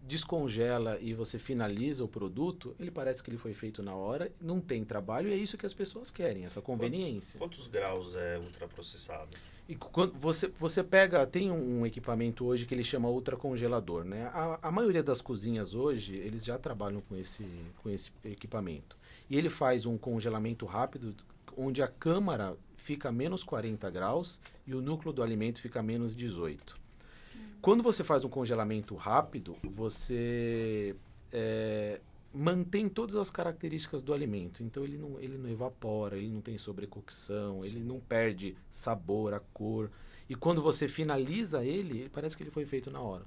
[0.07, 4.61] descongela e você finaliza o produto, ele parece que ele foi feito na hora, não
[4.61, 7.39] tem trabalho e é isso que as pessoas querem, essa conveniência.
[7.39, 9.35] Quantos graus é ultraprocessado?
[9.67, 14.29] E quando você, você pega, tem um equipamento hoje que ele chama ultracongelador, né?
[14.31, 17.43] A, a maioria das cozinhas hoje, eles já trabalham com esse,
[17.81, 18.95] com esse equipamento.
[19.27, 21.15] E ele faz um congelamento rápido,
[21.57, 25.83] onde a câmara fica a menos 40 graus e o núcleo do alimento fica a
[25.83, 26.84] menos 18.
[27.65, 30.95] Quando você faz um congelamento rápido, você
[31.33, 31.99] é,
[32.31, 34.61] mantém todas as características do alimento.
[34.61, 37.69] Então ele não, ele não evapora, ele não tem sobrecocção, Sim.
[37.69, 39.89] ele não perde sabor, a cor.
[40.29, 43.25] E quando você finaliza ele, parece que ele foi feito na hora.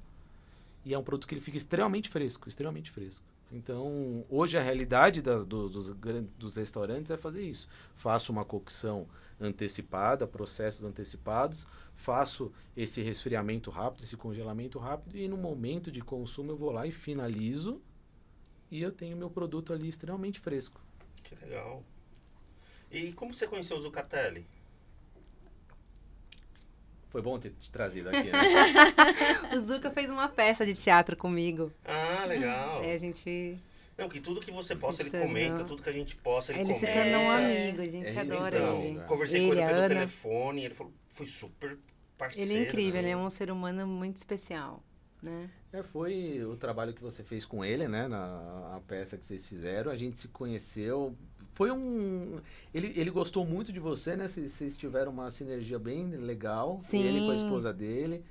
[0.85, 3.27] E é um produto que ele fica extremamente fresco, extremamente fresco.
[3.51, 5.95] Então, hoje a realidade das, dos, dos,
[6.39, 7.69] dos restaurantes é fazer isso.
[7.97, 9.07] Faço uma cocção
[9.41, 16.53] antecipada, processos antecipados, faço esse resfriamento rápido, esse congelamento rápido, e no momento de consumo
[16.53, 17.81] eu vou lá e finalizo
[18.71, 20.81] e eu tenho meu produto ali extremamente fresco.
[21.23, 21.83] Que legal.
[22.91, 24.47] E como você conheceu o Zucatelli?
[27.11, 28.41] Foi bom ter te trazido aqui, né?
[29.55, 31.73] o Zuca fez uma peça de teatro comigo.
[31.85, 32.83] Ah, legal.
[32.85, 33.59] É, a gente...
[33.97, 36.75] Não, que tudo que você possa, ele comenta, tudo que a gente possa, ele, ele
[36.75, 36.87] comenta.
[36.87, 39.01] Ele se tornou um amigo, a gente é, adora então, ele.
[39.01, 39.89] Conversei ele, com ele pelo Ana...
[39.89, 41.79] telefone, ele falou, foi super
[42.17, 42.49] parceiro.
[42.49, 42.99] Ele é incrível, assim.
[42.99, 44.85] ele é um ser humano muito especial,
[45.21, 45.51] né?
[45.73, 48.07] É, foi o trabalho que você fez com ele, né?
[48.07, 49.91] Na a peça que vocês fizeram.
[49.91, 51.17] A gente se conheceu.
[51.59, 52.39] Foi um.
[52.73, 54.29] Ele, ele gostou muito de você, né?
[54.29, 56.79] Vocês, vocês tiveram uma sinergia bem legal.
[56.81, 57.03] Sim.
[57.03, 58.25] Ele com a esposa dele.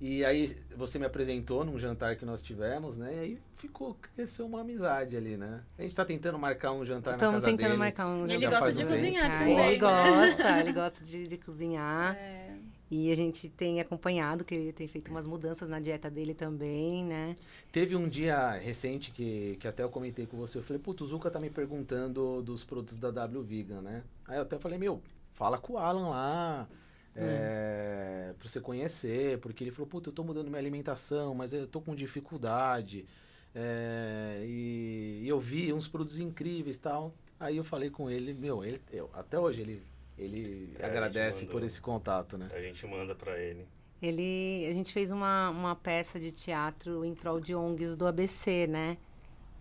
[0.00, 3.12] E aí você me apresentou num jantar que nós tivemos, né?
[3.12, 5.62] E aí ficou, cresceu uma amizade ali, né?
[5.76, 7.78] A gente tá tentando marcar um jantar Estamos na casa tentando dele.
[7.78, 8.34] marcar um jantar.
[8.34, 9.58] Ele gosta de cozinhar também.
[9.58, 12.14] Ele gosta, ele gosta de, de cozinhar.
[12.14, 12.49] É.
[12.90, 17.04] E a gente tem acompanhado que ele tem feito umas mudanças na dieta dele também,
[17.04, 17.36] né?
[17.70, 20.58] Teve um dia recente que, que até eu comentei com você.
[20.58, 24.02] Eu falei, putz, o Zuka tá me perguntando dos produtos da W Vegan, né?
[24.26, 25.00] Aí eu até falei, meu,
[25.34, 26.68] fala com o Alan lá.
[27.16, 27.20] Hum.
[27.22, 31.66] É, pra você conhecer, porque ele falou, puta, eu tô mudando minha alimentação, mas eu
[31.66, 33.06] tô com dificuldade.
[33.54, 37.14] É, e, e, eu vi uns produtos incríveis tal.
[37.38, 39.82] Aí eu falei com ele, meu, ele, eu, até hoje ele
[40.20, 42.48] ele é, agradece por esse contato, né?
[42.52, 43.66] A gente manda para ele.
[44.02, 48.66] Ele, a gente fez uma, uma peça de teatro em prol de ONGs do ABC,
[48.66, 48.98] né?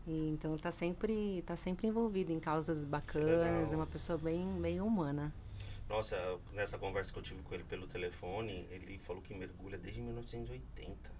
[0.05, 4.82] E, então tá sempre, tá sempre envolvido em causas bacanas, é uma pessoa bem, bem
[4.82, 5.34] humana.
[5.88, 6.18] Nossa,
[6.53, 11.12] nessa conversa que eu tive com ele pelo telefone, ele falou que mergulha desde 1980.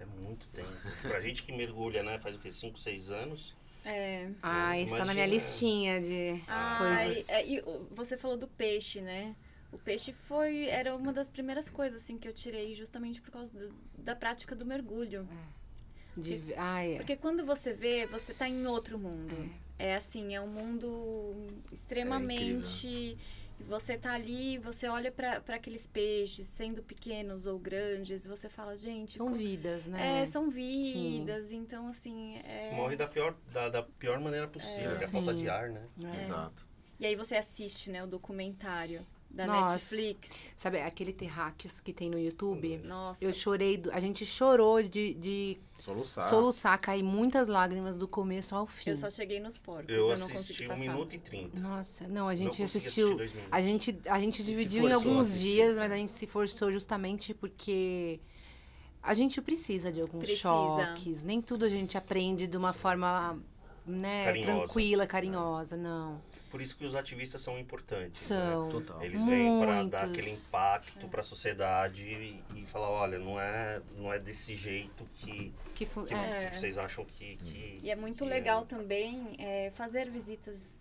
[0.00, 0.68] É muito tempo.
[1.02, 2.50] pra gente que mergulha, né, faz o quê?
[2.50, 3.54] 5, 6 anos.
[3.84, 4.28] É.
[4.42, 7.28] Ah, está na minha listinha de ah, coisas.
[7.28, 9.34] É, e, você falou do peixe, né?
[9.72, 13.50] O peixe foi era uma das primeiras coisas assim que eu tirei justamente por causa
[13.52, 15.26] do, da prática do mergulho.
[15.30, 15.62] É.
[16.20, 16.96] De, porque, ah, é.
[16.96, 19.34] porque quando você vê, você está em outro mundo.
[19.78, 19.88] É.
[19.88, 21.34] é assim, é um mundo
[21.72, 23.16] extremamente
[23.66, 29.18] você tá ali, você olha para aqueles peixes, sendo pequenos ou grandes, você fala, gente.
[29.18, 30.22] São vidas, né?
[30.22, 31.46] É, são vidas.
[31.46, 31.56] Sim.
[31.56, 32.38] Então, assim.
[32.44, 32.74] É...
[32.74, 35.70] Morre da pior, da, da pior maneira possível, é, que é a falta de ar,
[35.70, 35.86] né?
[36.02, 36.22] É.
[36.22, 36.66] Exato.
[36.98, 39.72] E aí você assiste, né, o documentário da Nossa.
[39.96, 40.30] Netflix.
[40.56, 42.78] Sabe aquele Terráqueos que tem no YouTube?
[42.84, 43.24] Nossa.
[43.24, 46.28] Eu chorei, a gente chorou de, de soluçar.
[46.28, 48.90] soluçar, cair muitas lágrimas do começo ao fim.
[48.90, 50.80] Eu só cheguei nos porcos, eu, eu não consegui passar.
[50.80, 51.58] um minuto e trinta.
[51.58, 53.18] Nossa, não, a gente não assistiu,
[53.50, 58.20] a gente a gente dividiu em alguns dias, mas a gente se forçou justamente porque
[59.02, 60.42] a gente precisa de alguns precisa.
[60.42, 61.24] choques.
[61.24, 63.38] Nem tudo a gente aprende de uma forma
[63.86, 64.64] né, carinhosa.
[64.64, 66.20] tranquila, carinhosa, não.
[66.52, 68.28] Por isso que os ativistas são importantes.
[68.28, 68.36] Né?
[68.36, 68.66] São.
[68.66, 68.72] Né?
[68.72, 69.02] Total.
[69.02, 73.80] Eles vêm para dar aquele impacto para a sociedade e, e, falar, olha, não é,
[73.96, 76.50] não é desse jeito que, que, que é.
[76.50, 78.66] vocês acham que, que E é muito que legal é.
[78.66, 80.76] também é, fazer visitas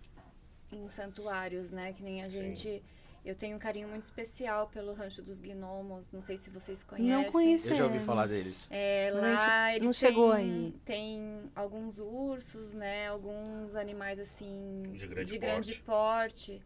[0.74, 1.94] em santuários, né?
[1.94, 2.54] Que nem a Sim.
[2.54, 2.84] gente
[3.24, 6.12] eu tenho um carinho muito especial pelo Rancho dos Gnomos.
[6.12, 7.12] Não sei se vocês conhecem.
[7.12, 7.70] Não conheço.
[7.70, 8.68] Eu já ouvi falar deles.
[8.72, 10.74] É, lá eles não chegou aí.
[10.84, 13.08] Tem alguns ursos, né?
[13.08, 15.40] Alguns animais assim de grande, de porte.
[15.40, 16.62] grande porte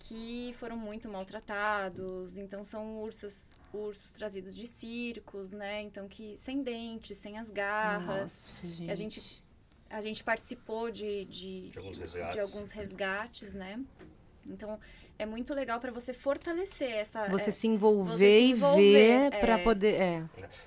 [0.00, 2.36] que foram muito maltratados.
[2.36, 5.82] Então são ursos ursos trazidos de circos, né?
[5.82, 8.62] Então que sem dentes, sem as garras.
[8.62, 8.90] Nossa, gente.
[8.90, 9.42] a gente
[9.90, 12.34] a gente participou de, de, de, alguns, resgates.
[12.34, 13.80] de alguns resgates, né?
[14.50, 14.78] Então,
[15.18, 17.28] é muito legal para você fortalecer essa.
[17.28, 19.40] Você é, se envolver você se envolver, e ver é.
[19.40, 20.00] para poder.
[20.00, 20.24] É.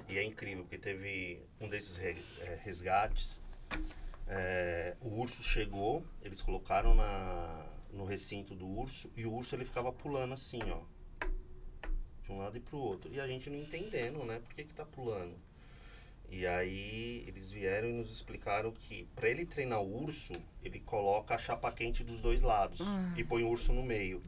[0.10, 3.40] E é incrível, porque teve um desses é, resgates.
[4.28, 9.66] É, o urso chegou, eles colocaram na, no recinto do urso e o urso ele
[9.66, 10.82] ficava pulando assim, ó.
[12.24, 13.10] De um lado e pro outro.
[13.14, 14.40] E a gente não entendendo, né?
[14.40, 15.36] Por que, que tá pulando?
[16.30, 20.34] E aí eles vieram e nos explicaram que para ele treinar o urso,
[20.64, 23.14] ele coloca a chapa quente dos dois lados ah.
[23.18, 24.24] e põe o urso no meio.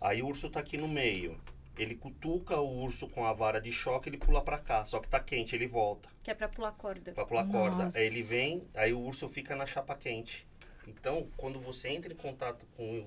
[0.00, 1.38] Aí o urso tá aqui no meio.
[1.78, 4.84] ele cutuca o urso com a vara de choque, ele pula pra cá.
[4.84, 7.12] Só que tá quente, ele volta Que é pra pular corda.
[7.12, 7.84] pra pular corda.
[7.84, 7.98] Nossa.
[7.98, 10.46] Aí ele vem, aí o urso fica na chapa quente.
[10.86, 13.06] Então, quando você entra em contato com,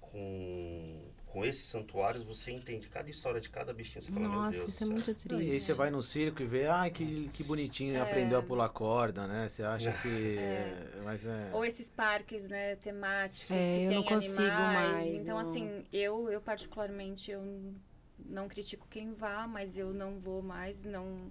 [0.00, 1.00] com,
[1.36, 4.00] com esses santuários, você entende cada história de cada bichinho.
[4.00, 5.60] Você fala, meu Nossa, Deus isso é muito E aí triste.
[5.60, 8.00] você vai no circo e vê, ai, que, que bonitinho, É.
[8.00, 9.46] aprendeu a pular corda, né?
[9.46, 10.38] Você acha que.
[11.04, 11.50] Mas é.
[11.52, 14.72] Ou esses parques, né, temáticos É, que eu tem não consigo animais.
[14.72, 15.42] mais, então, não.
[15.42, 17.74] assim, eu, eu particularmente, eu
[18.18, 21.30] não critico quem vá, mas eu não vou mais, não,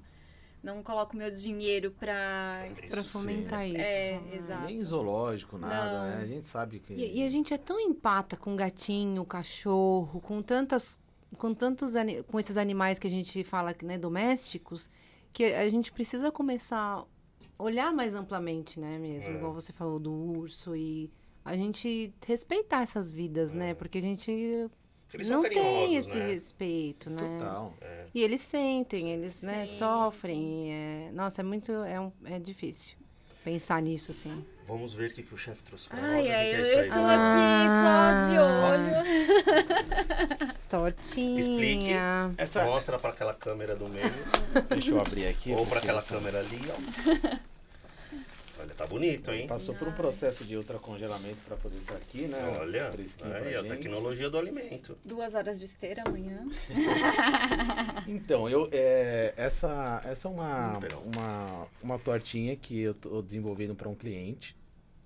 [0.66, 2.68] não coloco meu dinheiro pra...
[2.90, 3.78] Pra fomentar isso.
[3.78, 4.36] É, né?
[4.36, 4.66] exato.
[4.66, 6.10] Nem zoológico, nada, Não.
[6.18, 6.24] né?
[6.24, 6.94] A gente sabe que.
[6.94, 11.00] E, e a gente é tão empata com gatinho, cachorro, com tantas,
[11.38, 11.94] com tantos,
[12.28, 14.90] com esses animais que a gente fala, né, domésticos,
[15.32, 17.06] que a gente precisa começar
[17.58, 19.38] a olhar mais amplamente, né, mesmo, É.
[19.38, 21.12] igual você falou do urso e
[21.44, 24.68] a gente respeitar essas vidas, né, porque a gente
[25.16, 26.28] Eles são não carinhosos, tem esse né?
[26.28, 27.38] respeito, né?
[27.40, 27.74] Total.
[28.14, 30.72] E eles sentem, eles, né, sofrem.
[30.74, 32.96] é- Nossa, é muito, é, um- é difícil
[33.44, 34.46] pensar nisso, assim.
[34.68, 36.10] Vamos ver o que, que o chefe trouxe pra nós.
[36.12, 38.96] Ai, eu, é eu isso estou aqui só de olho.
[40.70, 42.32] Tortinha.
[42.38, 42.64] Essa.
[42.66, 44.06] Mostra pra aquela câmera do meio,
[44.70, 45.52] Deixa eu abrir aqui.
[45.52, 46.74] ou pra porque aquela câmera ali, ó.
[48.78, 49.48] Tá bonito, hein?
[49.48, 52.38] Passou por um processo de ultracongelamento para poder estar aqui, né?
[52.60, 52.92] Olha,
[53.24, 53.70] aí, a gente.
[53.72, 54.98] tecnologia do alimento.
[55.04, 56.46] Duas horas de esteira amanhã.
[58.08, 63.90] Então, eu, é, essa, essa é uma, uma, uma tortinha que eu tô desenvolvendo para
[63.90, 64.56] um cliente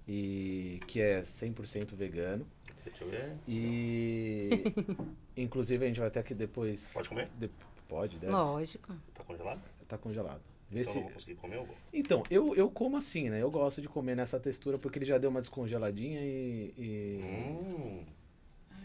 [0.08, 2.46] e que é 100% vegano.
[2.84, 3.36] Deixa eu ver.
[3.48, 4.64] E
[5.38, 7.30] inclusive a gente vai até que depois Pode comer?
[7.38, 7.50] de-
[7.88, 8.32] pode, deve.
[8.34, 8.94] Lógico.
[9.14, 9.62] Tá congelado?
[9.88, 10.42] Tá congelado.
[10.72, 11.76] Vê Então se não vou conseguir comer, eu vou.
[11.92, 13.42] Então, eu, eu como assim, né?
[13.42, 18.04] Eu gosto de comer nessa textura porque ele já deu uma descongeladinha e e, Hum,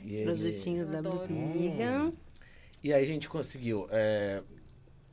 [0.03, 1.03] e Os ele- produtinhos da.
[1.03, 2.12] Bibiga.
[2.82, 4.43] E aí a gente conseguiu é,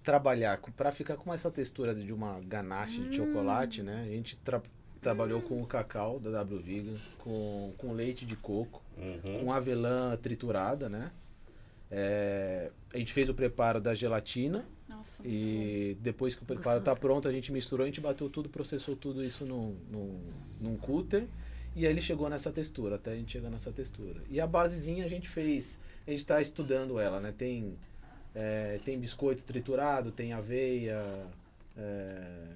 [0.03, 4.03] trabalhar para ficar com essa textura de uma ganache de chocolate, né?
[4.05, 4.61] A gente tra-
[5.01, 9.43] trabalhou com o cacau da W Vegan, com, com leite de coco, uhum.
[9.45, 11.11] com avelã triturada, né?
[11.91, 16.95] É, a gente fez o preparo da gelatina Nossa, e depois que o preparo Gostoso.
[16.95, 20.19] tá pronto, a gente misturou, a gente bateu tudo, processou tudo isso num, num,
[20.61, 21.27] num cooler
[21.75, 24.21] e aí ele chegou nessa textura, até a gente chegar nessa textura.
[24.29, 27.33] E a basezinha a gente fez, a gente tá estudando ela, né?
[27.37, 27.77] Tem,
[28.35, 31.01] é, tem biscoito triturado, tem aveia,
[31.77, 32.47] é,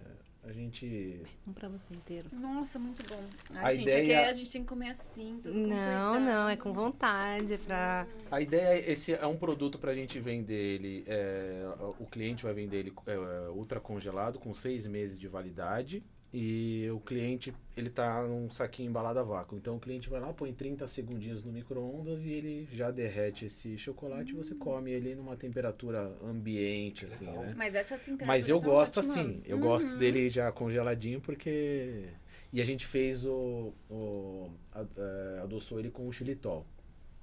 [0.48, 1.22] a gente...
[1.48, 2.28] Um pra você inteiro.
[2.32, 3.24] Nossa, muito bom.
[3.56, 6.56] A gente, ideia- é que a gente tem que comer assim, tudo Não, não, é
[6.56, 8.08] com vontade, é pra...
[8.30, 11.04] A ideia é esse é um produto para a gente vender ele.
[11.08, 11.66] é,
[12.00, 16.04] o cliente vai vender ele é, ultra congelado com seis meses de validade
[16.38, 19.58] e o cliente ele tá num saquinho embalado a vácuo.
[19.58, 23.78] Então o cliente vai lá, põe 30 segundinhos no micro-ondas e ele já derrete esse
[23.78, 27.54] chocolate e você come ele numa temperatura ambiente, assim, né?
[27.56, 29.14] Mas essa temperatura Mas eu tá gosto ótima.
[29.14, 32.10] assim, eu gosto dele já congeladinho porque.
[32.52, 33.74] E a gente fez o.
[33.90, 36.66] o a- é, adoçou ele com o xilitol.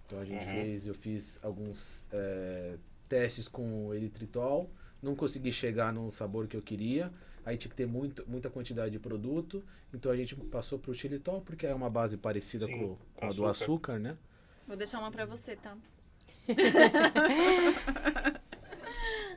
[0.06, 0.52] Então a gente Uhum.
[0.52, 2.76] fez, eu fiz alguns é,
[3.08, 4.70] testes com o eritritol,
[5.02, 7.10] não consegui chegar no sabor que eu queria.
[7.44, 9.62] Aí tinha que ter muito, muita quantidade de produto.
[9.92, 13.28] Então a gente passou pro xilitol, porque é uma base parecida Sim, com, com a
[13.28, 13.42] açúcar.
[13.42, 14.16] do açúcar, né?
[14.66, 15.76] Vou deixar uma pra você, tá?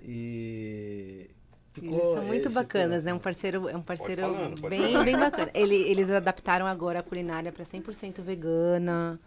[0.08, 1.30] E.
[1.82, 3.14] Eles são muito ficou- bacanas, né?
[3.14, 5.04] Um parceiro, é um parceiro falando, bem, falar.
[5.04, 5.52] bem bacana.
[5.54, 9.20] Ele, eles adaptaram agora a culinária para 100% vegana.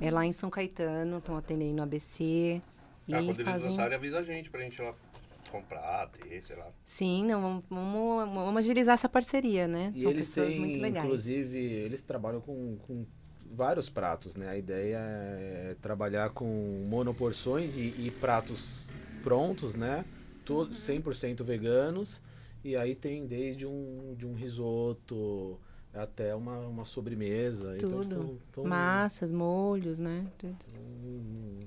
[0.00, 2.60] É lá em São Caetano, estão atendendo no ABC.
[3.06, 3.62] E Ah, quando eles fazem...
[3.70, 4.92] lançarem, avisa a gente pra gente ir lá
[5.50, 6.70] comprar, ter, sei lá.
[6.84, 9.92] Sim, não, vamos, vamos, agilizar essa parceria, né?
[9.94, 11.04] E São eles pessoas têm, muito legais.
[11.04, 13.06] inclusive, eles trabalham com, com
[13.50, 14.48] vários pratos, né?
[14.48, 18.88] A ideia é trabalhar com monoporções e, e pratos
[19.22, 20.04] prontos, né?
[20.44, 22.20] Todos 100% veganos.
[22.64, 25.58] E aí tem desde um, de um risoto
[25.94, 27.74] até uma, uma sobremesa.
[27.76, 28.08] Então, Tudo.
[28.08, 30.26] são- são Massas, molhos, né?
[30.38, 30.56] Tudo.
[30.76, 31.60] um,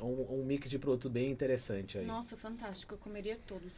[0.00, 2.06] um, um mix de produto bem interessante aí.
[2.06, 2.94] Nossa, fantástico.
[2.94, 3.72] Eu comeria todos.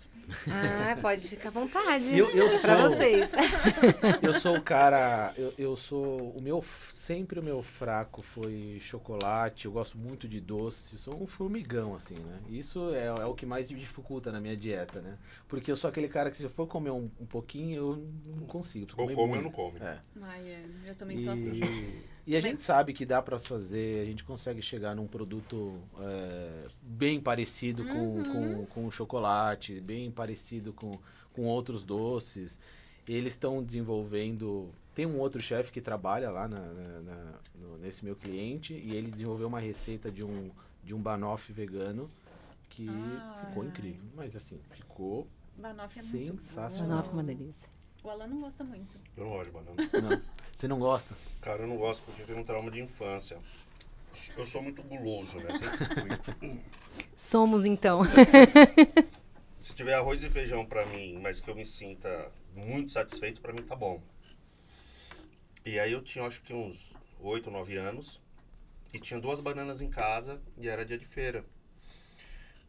[0.48, 2.16] Ah, pode ficar à vontade.
[2.16, 3.30] Eu- eu pra sou- vocês.
[4.22, 6.62] Eu sou o cara, eu, eu sou, o meu,
[6.92, 11.94] sempre o meu fraco foi chocolate, eu gosto muito de doce, eu sou um formigão,
[11.94, 12.38] assim, né?
[12.50, 15.16] Isso é, é o que mais me dificulta na minha dieta, né?
[15.46, 18.08] Porque eu sou aquele cara que se eu for comer um, um pouquinho, eu
[18.38, 19.44] não consigo, preciso Ou ou muito.
[19.44, 19.78] não come.
[19.80, 19.98] É.
[20.22, 21.60] Ai, é, eu também sou assim.
[22.28, 26.66] E, a gente sabe que dá pra fazer, a gente consegue chegar num produto é,
[26.82, 30.98] bem parecido com, com, com o chocolate, bem parecido com,
[31.32, 32.60] com outros doces.
[33.06, 34.68] Eles estão desenvolvendo.
[34.94, 38.94] Tem um outro chefe que trabalha lá na, na- na- no- nesse meu cliente e
[38.94, 40.50] ele desenvolveu uma receita de um,
[40.84, 42.10] de um banoffee vegano
[42.68, 43.46] que Ah.
[43.48, 44.02] ficou incrível.
[44.14, 45.26] Mas assim, ficou
[45.56, 46.88] Banoffee é sensacional.
[46.98, 47.68] Banoffee é uma delícia.
[48.04, 48.96] O Alan não gosta muito.
[49.16, 49.76] Eu não gosto de banana.
[50.16, 50.22] Não,
[50.58, 51.14] você não gosta?
[51.40, 53.38] Cara, eu não gosto porque eu tenho um trauma de infância.
[54.36, 55.50] Eu sou muito guloso, né?
[55.56, 56.60] Sempre fui.
[57.14, 58.02] Somos então.
[59.62, 63.52] Se tiver arroz e feijão pra mim, mas que eu me sinta muito satisfeito, pra
[63.52, 64.02] mim tá bom.
[65.64, 68.20] E aí eu tinha, acho que uns 8, 9 anos.
[68.92, 71.44] E tinha duas bananas em casa e era dia de feira.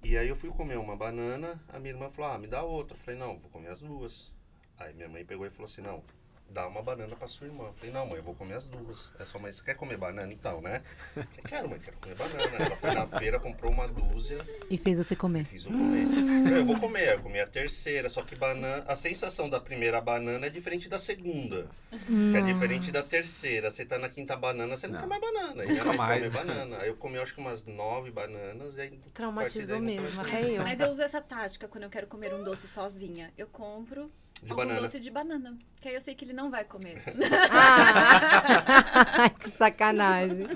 [0.03, 2.95] E aí eu fui comer uma banana, a minha irmã falou, ah, me dá outra.
[2.95, 4.31] Eu falei, não, vou comer as duas.
[4.77, 6.03] Aí minha mãe pegou e falou assim, não,
[6.51, 7.65] dá uma banana pra sua irmã.
[7.65, 9.09] Eu falei, não, mãe, eu vou comer as duas.
[9.15, 10.81] Ela falou, mas você quer comer banana então, né?
[11.15, 12.55] Eu falei, quero, mãe, quero comer banana.
[12.65, 14.39] Ela foi na feira, comprou uma dúzia
[14.69, 15.45] E fez você comer.
[15.45, 16.57] Fiz eu comer.
[16.57, 20.47] Eu vou comer, eu comi a terceira, só que banana, a sensação da primeira banana
[20.47, 21.67] é diferente da segunda.
[22.07, 23.69] Que é diferente da terceira.
[23.71, 25.01] Você tá na quinta banana, você não, Não.
[25.01, 25.63] quer mais banana.
[25.63, 26.23] E Nunca minha mãe mais.
[26.23, 26.77] come banana.
[26.79, 28.99] Aí eu comi acho que umas nove bananas e aí.
[29.13, 30.63] Traumatizou daí mesmo, até eu.
[30.63, 33.31] Mas eu uso essa tática quando eu quero comer um doce sozinha.
[33.37, 34.11] Eu compro
[34.43, 34.81] De algum banana.
[34.81, 35.57] doce de banana.
[35.81, 37.01] Que aí eu sei que ele não vai comer.
[37.51, 40.47] Ah, que sacanagem.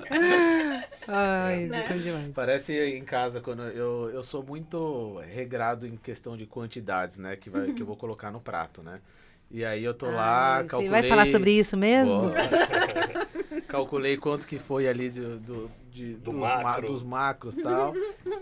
[1.06, 1.84] Ai, Né?
[1.86, 2.32] são demais.
[2.34, 7.36] Parece em casa quando eu, eu sou muito regrado em questão de quantidades, né?
[7.36, 9.00] Que, vai, que eu vou colocar no prato, né?
[9.50, 10.90] E aí eu tô lá, Ai, Você calculei...
[10.90, 12.30] vai falar sobre isso mesmo?
[13.68, 16.86] Calculei quanto que foi ali do, do, de- Do dos, ma- macro.
[16.88, 17.92] dos macros e tal.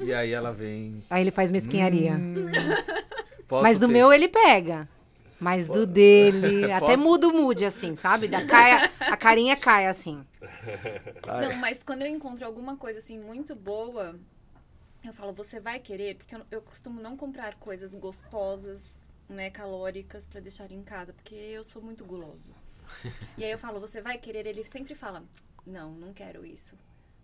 [0.00, 1.02] E aí ela vem...
[1.10, 2.12] Aí ele faz mesquinharia.
[2.14, 2.50] Hum,
[3.62, 4.88] Mas do ter- meu ele pega.
[5.42, 8.28] Mas o dele, até muda o mood, assim, sabe?
[8.28, 10.24] Da caia, a carinha cai, assim.
[11.26, 14.14] Ai, Não, mas quando eu encontro alguma coisa assim muito boa,
[15.04, 16.14] eu falo, você vai querer?
[16.14, 18.96] Porque eu, eu costumo não comprar coisas gostosas,
[19.28, 22.54] né, calóricas pra deixar em casa, porque eu sou muito guloso.
[23.36, 24.46] E aí eu falo, você vai querer?
[24.46, 25.24] Ele sempre fala,
[25.66, 26.76] não, não quero isso.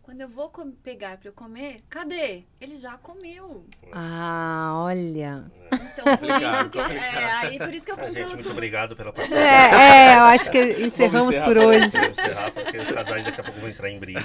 [0.08, 0.50] Quando eu vou
[0.82, 2.44] pegar pra eu comer, cadê?
[2.58, 3.66] Ele já comeu.
[3.92, 5.44] Ah, olha.
[5.70, 8.52] Então por isso que é, aí por isso que eu Ah, gente, compro muito tudo.
[8.52, 9.46] obrigado pela participação.
[9.46, 11.88] É, é, eu acho que encerramos encerrar por hoje.
[11.90, 14.20] Vamos encerrar porque os casais daqui a pouco vão entrar em briga.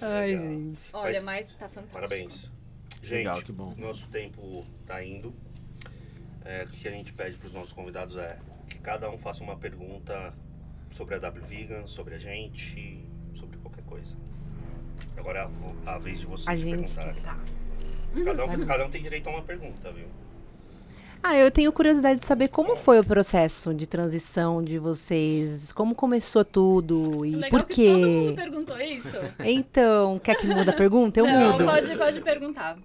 [0.00, 0.44] Ai, Legal.
[0.44, 0.82] gente.
[0.92, 1.92] Olha, Mas- mas tá fantástico.
[1.92, 2.50] Parabéns.
[3.02, 3.74] Gente, Legal, que bom.
[3.78, 5.34] nosso tempo tá indo.
[6.44, 9.42] É, o que a gente pede para os nossos convidados é que cada um faça
[9.42, 10.32] uma pergunta
[10.96, 14.16] sobre a W Vegan, sobre a gente, sobre qualquer coisa.
[15.16, 17.14] Agora é a, a vez de vocês A gente perguntarem.
[17.14, 17.38] que tá.
[18.24, 20.06] Cada um, cada um tem direito a uma pergunta, viu?
[21.22, 25.94] Ah, eu tenho curiosidade de saber como foi o processo de transição de vocês, como
[25.94, 28.34] começou tudo e Legal por que todo mundo quê.
[28.36, 29.08] perguntou isso.
[29.44, 31.20] Então, quer que muda a pergunta?
[31.20, 31.64] Eu não, mudo.
[31.66, 32.78] pode, pode perguntar.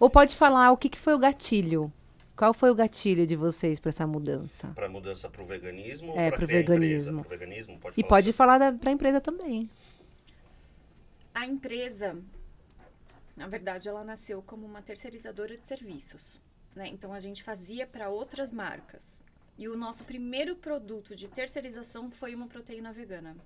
[0.00, 1.92] Ou pode falar o que, que foi o gatilho.
[2.36, 4.68] Qual foi o gatilho de vocês para essa mudança?
[4.74, 6.46] Para mudança para o veganismo É, para a empresa?
[6.46, 7.20] veganismo.
[7.22, 7.78] Pro veganismo?
[7.80, 9.70] Pode E falar pode falar da, pra empresa também.
[11.34, 12.16] A empresa,
[13.36, 16.40] na verdade, ela nasceu como uma terceirizadora de serviços.
[16.74, 16.88] Né?
[16.88, 19.22] Então, a gente fazia para outras marcas.
[19.58, 23.36] E o nosso primeiro produto de terceirização foi uma proteína vegana.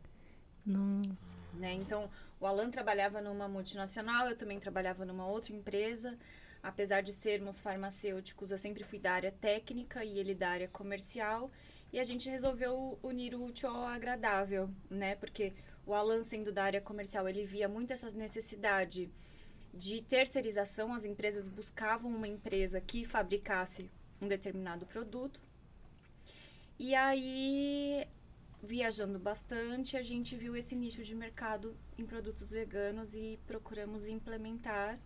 [0.66, 1.10] Nossa.
[1.54, 1.72] né?
[1.74, 2.10] Então,
[2.40, 6.16] o Alan trabalhava numa multinacional, eu também trabalhava numa outra empresa.
[6.62, 11.50] Apesar de sermos farmacêuticos, eu sempre fui da área técnica e ele da área comercial.
[11.92, 15.14] E a gente resolveu unir o útil ao agradável, né?
[15.16, 15.54] Porque
[15.86, 19.10] o Alan, sendo da área comercial, ele via muito essa necessidade
[19.72, 20.92] de terceirização.
[20.92, 23.90] As empresas buscavam uma empresa que fabricasse
[24.20, 25.40] um determinado produto.
[26.78, 28.06] E aí,
[28.62, 34.98] viajando bastante, a gente viu esse nicho de mercado em produtos veganos e procuramos implementar.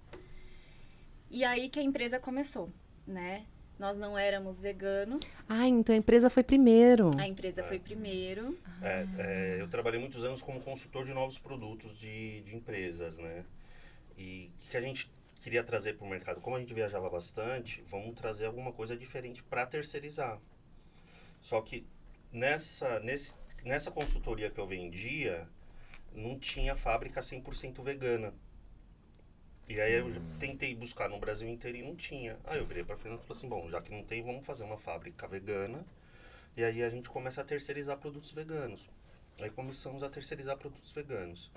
[1.31, 2.71] E aí que a empresa começou,
[3.07, 3.45] né?
[3.79, 7.11] Nós não éramos veganos, Ah, então a empresa foi primeiro.
[7.19, 8.57] a empresa foi primeiro.
[8.81, 13.45] É, é, eu trabalhei muitos anos como consultor de novos produtos de, de empresas, né?
[14.17, 15.11] E o que, que a gente
[15.41, 16.41] queria trazer para o mercado?
[16.41, 20.39] Como a gente viajava bastante, vamos trazer alguma coisa diferente para terceirizar.
[21.43, 21.85] Só que
[22.33, 25.49] nessa, nesse, nessa consultoria que eu vendia,
[26.15, 28.33] não tinha fábrica 100% vegana.
[29.69, 32.37] E aí eu tentei buscar no Brasil inteiro e não tinha.
[32.45, 34.65] Aí eu virei para Fernando e falei assim, bom, já que não tem, vamos fazer
[34.65, 35.85] uma fábrica vegana.
[36.57, 38.89] E aí a gente começa a terceirizar produtos veganos.
[39.41, 41.51] Aí começamos a terceirizar produtos veganos.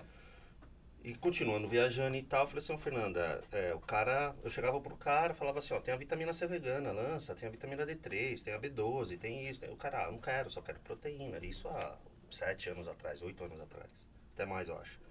[1.03, 4.79] E continuando viajando e tal, eu falei assim, ó, Fernanda, é, o cara, eu chegava
[4.81, 8.43] pro cara, falava assim, ó, tem a vitamina C vegana, lança, tem a vitamina D3,
[8.43, 9.59] tem a B12, tem isso.
[9.59, 9.69] Tem...
[9.69, 11.37] O cara, ah, não quero, só quero proteína.
[11.45, 11.97] Isso há
[12.31, 13.89] sete anos atrás, oito anos atrás.
[14.33, 15.06] Até mais, eu acho.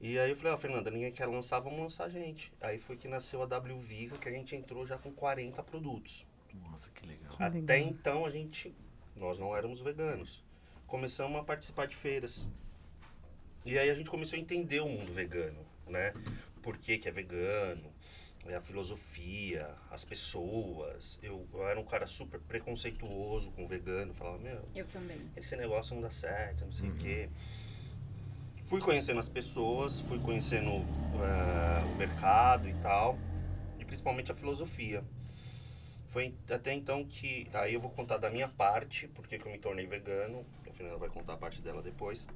[0.00, 2.52] E aí eu falei, ó, Fernanda, ninguém quer lançar, vamos lançar a gente.
[2.60, 6.26] Aí foi que nasceu a W Viva, que a gente entrou já com 40 produtos.
[6.54, 7.28] Nossa, que legal.
[7.30, 7.78] Que Até legal.
[7.78, 8.74] então a gente,
[9.14, 10.44] nós não éramos veganos.
[10.86, 12.48] Começamos a participar de feiras.
[13.64, 16.12] E aí a gente começou a entender o mundo vegano, né?
[16.66, 17.92] por que, que é vegano,
[18.44, 21.16] é a filosofia, as pessoas.
[21.22, 25.16] Eu, eu era um cara super preconceituoso com vegano, falava, meu, Eu também.
[25.36, 27.28] esse negócio não dá certo, não sei o quê.
[28.66, 33.16] Fui conhecendo as pessoas, fui conhecendo eh, o mercado e tal,
[33.78, 35.04] e principalmente a filosofia.
[36.08, 37.46] Foi até então que.
[37.54, 40.44] Aí eu vou contar da minha parte, porque que eu me tornei vegano.
[40.68, 42.26] A Fernanda vai contar a parte dela depois.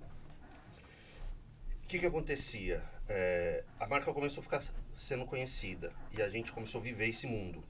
[1.82, 2.80] O que, que acontecia?
[3.08, 4.62] Eh, a marca começou a ficar
[4.94, 7.64] sendo conhecida e a gente começou a viver esse mundo.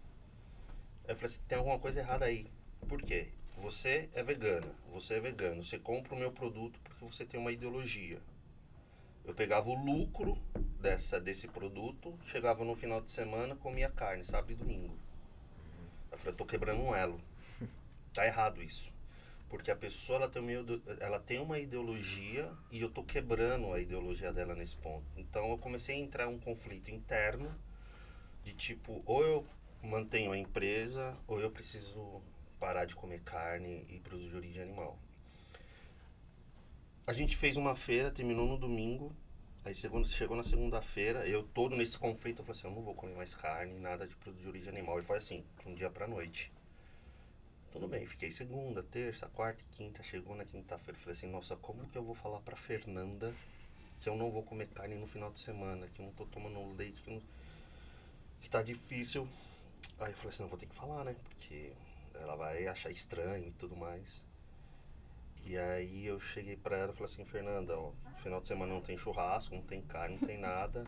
[1.05, 2.47] Aí eu falei assim: tem alguma coisa errada aí.
[2.87, 3.29] Por quê?
[3.57, 7.53] Você é vegana, você é vegano, você compra o meu produto porque você tem uma
[7.53, 8.21] ideologia.
[9.31, 10.37] Eu pegava o lucro
[10.81, 14.99] dessa, desse produto, chegava no final de semana, comia carne, sábado e domingo.
[16.11, 17.21] Eu falei, eu tô quebrando um elo.
[18.13, 18.93] Tá errado isso.
[19.49, 23.73] Porque a pessoa ela tem, uma, ide- ela tem uma ideologia e eu tô quebrando
[23.73, 25.07] a ideologia dela nesse ponto.
[25.17, 27.55] Então eu comecei a entrar em um conflito interno
[28.43, 29.47] de tipo, ou eu
[29.81, 32.21] mantenho a empresa, ou eu preciso
[32.59, 34.99] parar de comer carne e produtos de origem animal.
[37.11, 39.13] A gente fez uma feira, terminou no domingo.
[39.65, 43.17] Aí chegou na segunda-feira, eu todo nesse conflito, eu falei assim, eu não vou comer
[43.17, 45.01] mais carne, nada de produto de origem animal.
[45.01, 46.53] E foi assim, de um dia pra noite.
[47.73, 50.05] Tudo bem, fiquei segunda, terça, quarta e quinta.
[50.05, 53.35] Chegou na quinta-feira, falei assim, nossa, como que eu vou falar pra Fernanda
[53.99, 56.77] que eu não vou comer carne no final de semana, que eu não tô tomando
[56.77, 57.21] leite, que, não...
[58.41, 59.29] que tá difícil.
[59.99, 61.17] Aí eu falei assim, não, vou ter que falar, né?
[61.25, 61.73] Porque
[62.15, 64.30] ela vai achar estranho e tudo mais.
[65.47, 67.91] E aí eu cheguei pra ela e falei assim, Fernanda, ó,
[68.23, 70.85] final de semana não tem churrasco, não tem carne, não tem nada.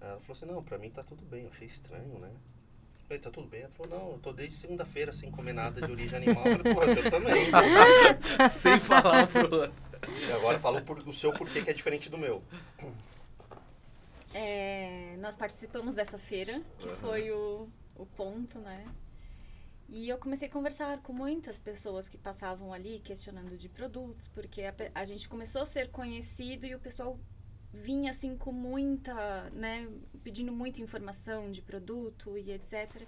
[0.00, 2.30] Ela falou assim, não, pra mim tá tudo bem, eu achei estranho, né?
[2.30, 3.62] Eu falei, tá tudo bem?
[3.62, 6.44] Ela falou, não, eu tô desde segunda-feira sem comer nada de origem animal.
[6.46, 7.44] Eu falei, pô, eu também.
[8.50, 9.64] Sem falar pro...
[10.28, 12.42] E agora falou por, o seu porquê que é diferente do meu.
[14.32, 16.96] É, nós participamos dessa feira, que Uhum.
[16.96, 18.84] foi o, o ponto, né?
[19.88, 24.62] E eu comecei a conversar com muitas pessoas que passavam ali questionando de produtos, porque
[24.62, 27.18] a, a gente começou a ser conhecido e o pessoal
[27.72, 29.88] vinha assim com muita, né,
[30.22, 33.06] pedindo muita informação de produto e etc.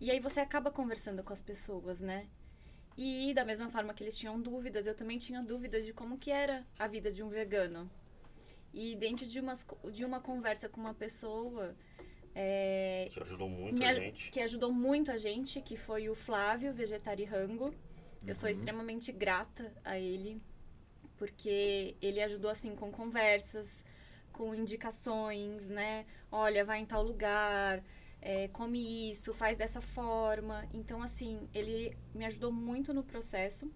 [0.00, 2.28] E aí você acaba conversando com as pessoas, né?
[2.96, 6.30] E da mesma forma que eles tinham dúvidas, eu também tinha dúvidas de como que
[6.30, 7.90] era a vida de um vegano.
[8.74, 11.74] E dentro de, umas, de uma conversa com uma pessoa
[12.34, 14.30] é, Que ajudou muito me a gente.
[14.30, 17.74] que ajudou muito a gente, que foi o Flávio Vegetari Rango.
[18.26, 20.40] Eu sou extremamente grata a ele,
[21.16, 23.84] porque ele ajudou assim com conversas,
[24.32, 26.06] com indicações, né?
[26.30, 27.82] Olha, vai em tal lugar,
[28.20, 30.66] é, come isso, faz dessa forma.
[30.72, 33.70] Então, assim, ele me ajudou muito no processo.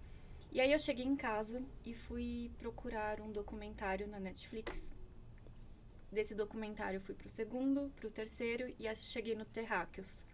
[0.52, 4.90] E aí eu cheguei em casa e fui procurar um documentário na Netflix.
[6.16, 10.24] Desse documentário eu fui pro segundo, pro terceiro e cheguei no Terráqueos.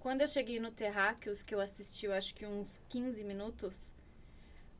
[0.00, 3.92] Quando eu cheguei no Terráqueos, que eu assisti, eu acho que uns 15 minutos,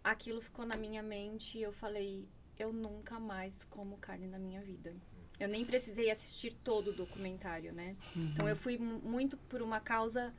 [0.03, 2.27] aquilo ficou na minha mente e eu falei,
[2.59, 4.93] eu nunca mais como carne na minha vida.
[5.39, 7.95] Eu nem precisei assistir todo o documentário, né?
[8.17, 10.35] Então eu fui mu- muito por uma causa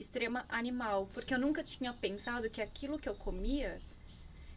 [0.00, 3.80] extrema animal, porque eu nunca tinha pensado que aquilo que eu comia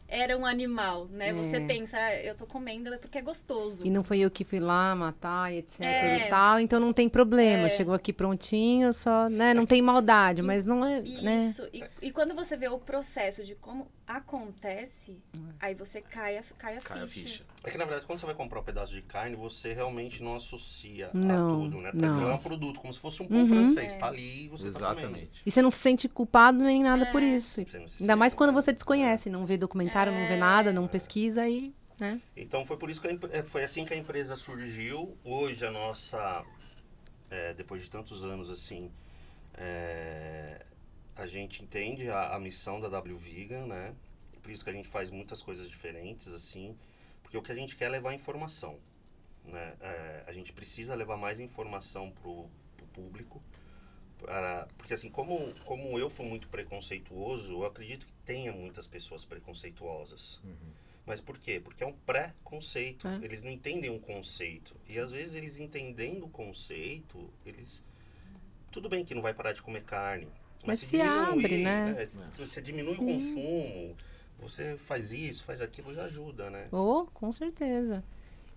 [0.07, 1.33] era um animal, né?
[1.33, 1.59] Você É.
[1.65, 3.79] pensa, "Ah, eu tô comendo é porque é gostoso.
[3.83, 6.27] E não foi eu que fui lá matar, e etc É.
[6.27, 7.67] e tal, então não tem problema.
[7.67, 7.69] É.
[7.69, 9.53] Chegou aqui prontinho, só, né?
[9.53, 11.47] Não tem maldade, mas não é, né?
[11.49, 11.67] Isso.
[11.73, 15.17] E, e quando você vê o processo de como acontece,
[15.59, 17.27] aí você cai a, cai a Cai a ficha.
[17.27, 17.43] ficha.
[17.63, 20.35] É que na verdade, quando você vai comprar um pedaço de carne, você realmente não
[20.35, 21.91] associa Não, a tudo, né?
[21.91, 22.31] Porque não.
[22.31, 23.47] é um produto, como se fosse um pão Uhum.
[23.47, 23.97] francês.
[23.97, 24.67] Tá ali e você tá.
[24.67, 25.41] Exatamente.
[25.45, 27.65] E você não se sente culpado nem nada por isso.
[27.65, 30.87] Você não se Ainda mais quando você desconhece, não vê documentário, não vê nada, não
[30.87, 32.21] pesquisa e, né?
[32.37, 35.17] Então foi por isso que eh, foi assim que a empresa surgiu.
[35.23, 36.45] Hoje a nossa,
[37.31, 38.91] eh, depois de tantos anos assim,
[39.55, 40.61] eh,
[41.15, 43.95] a gente entende a, a missão da W Vegan, né?
[44.41, 46.77] Por isso que a gente faz muitas coisas diferentes assim,
[47.23, 48.77] porque o que a gente quer é levar informação,
[49.43, 49.75] né?
[49.81, 52.47] Eh, a gente precisa levar mais informação pro,
[52.77, 53.41] pro público.
[54.19, 59.25] Para, porque assim, como, como eu fui muito preconceituoso, eu acredito que tenha muitas pessoas
[59.25, 60.39] preconceituosas.
[61.05, 61.61] Mas por quê?
[61.63, 63.07] Porque é um pré-conceito.
[63.07, 63.23] É.
[63.23, 64.75] Eles não entendem um conceito.
[64.89, 67.83] E às vezes eles entendendo o conceito, eles.
[68.71, 70.27] Tudo bem que não vai parar de comer carne.
[70.65, 72.07] Mas se abre, né?
[72.37, 73.03] Você diminui Sim.
[73.03, 73.95] o consumo,
[74.39, 76.67] você faz isso, faz aquilo, já ajuda, né?
[76.71, 78.03] Oh, com certeza.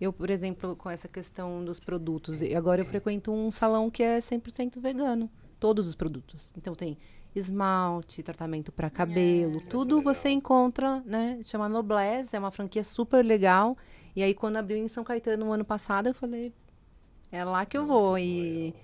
[0.01, 4.19] Eu, por exemplo, com essa questão dos produtos, agora eu frequento um salão que é
[4.21, 5.29] 100% vegano.
[5.59, 6.53] Todos os produtos.
[6.57, 6.97] Então tem
[7.35, 9.61] esmalte, tratamento para cabelo, É.
[9.69, 10.15] tudo legal.
[10.15, 11.41] você encontra, né?
[11.45, 13.77] Chama Noblesse, é uma franquia super legal.
[14.15, 16.53] E aí quando abriu em São Caetano no ano passado, eu falei,
[17.31, 18.17] É lá que eu vou.
[18.19, 18.75] E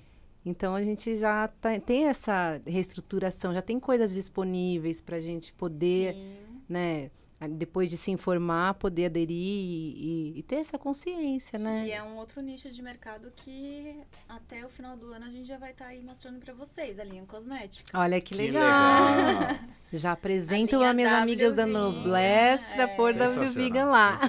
[0.44, 5.52] então a gente já tá- tem essa reestruturação, já tem coisas disponíveis para a gente
[5.52, 6.36] poder, Sim.
[6.68, 7.10] né?
[7.50, 11.84] Depois de se informar, poder aderir e, e- e ter essa consciência, né?
[11.86, 15.46] E é um outro nicho de mercado que até o final do ano a gente
[15.46, 17.98] já vai estar aí mostrando pra vocês, a linha cosmética.
[17.98, 19.04] Olha que Que legal.
[19.36, 19.58] legal.
[19.92, 22.96] Já apresento as minhas amigas da W Noblesse para é.
[22.96, 24.20] pôr Sensacional, W Vegan lá.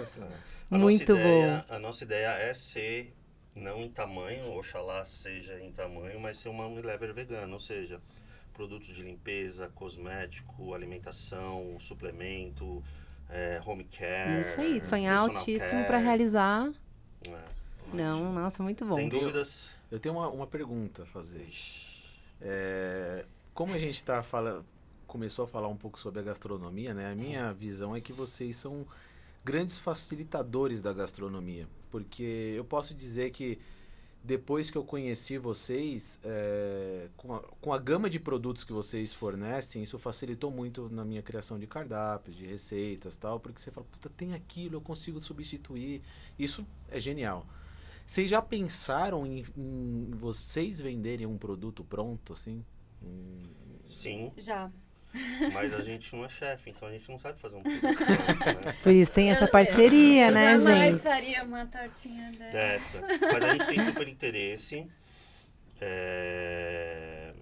[0.69, 1.75] Muito ideia, bom.
[1.75, 3.13] A nossa ideia é ser,
[3.55, 8.01] não em tamanho, oxalá seja em tamanho, mas ser uma Unilever vegana, ou seja,
[8.53, 12.83] produtos de limpeza, cosmético, alimentação, suplemento,
[13.29, 14.41] é, home care.
[14.41, 16.71] Isso aí, sonhar altíssimo para realizar.
[17.27, 17.55] é.
[17.93, 18.95] Não, nossa, muito bom.
[18.95, 19.69] Tem dúvidas?
[19.91, 21.47] Eu tenho uma, uma pergunta a fazer.
[22.41, 24.65] É, como a gente tá fala,
[25.07, 27.11] começou a falar um pouco sobre a gastronomia, né?
[27.11, 28.85] A minha visão é que vocês são
[29.45, 31.67] grandes facilitadores da gastronomia.
[31.91, 33.59] Porque eu posso dizer que
[34.23, 39.13] depois que eu conheci vocês, é, com, a, com a gama de produtos que vocês
[39.13, 43.85] fornecem, isso facilitou muito na minha criação de cardápios, de receitas tal, porque você fala,
[43.85, 46.01] puta, tem aquilo, eu consigo substituir.
[46.39, 47.45] Isso é genial.
[48.05, 52.65] Vocês já pensaram em, em vocês venderem um produto pronto, assim?
[53.03, 53.43] Hum,
[53.85, 54.71] Sim, Já.
[55.53, 58.73] Mas a gente não é chefe, então a gente não sabe fazer um produto né?
[58.83, 61.03] Por isso tem essa parceria, Eu né, jamais gente?
[61.03, 62.99] faria uma tortinha dessa.
[63.01, 63.17] dessa.
[63.33, 64.87] Mas a gente tem super interesse.
[65.81, 67.33] é,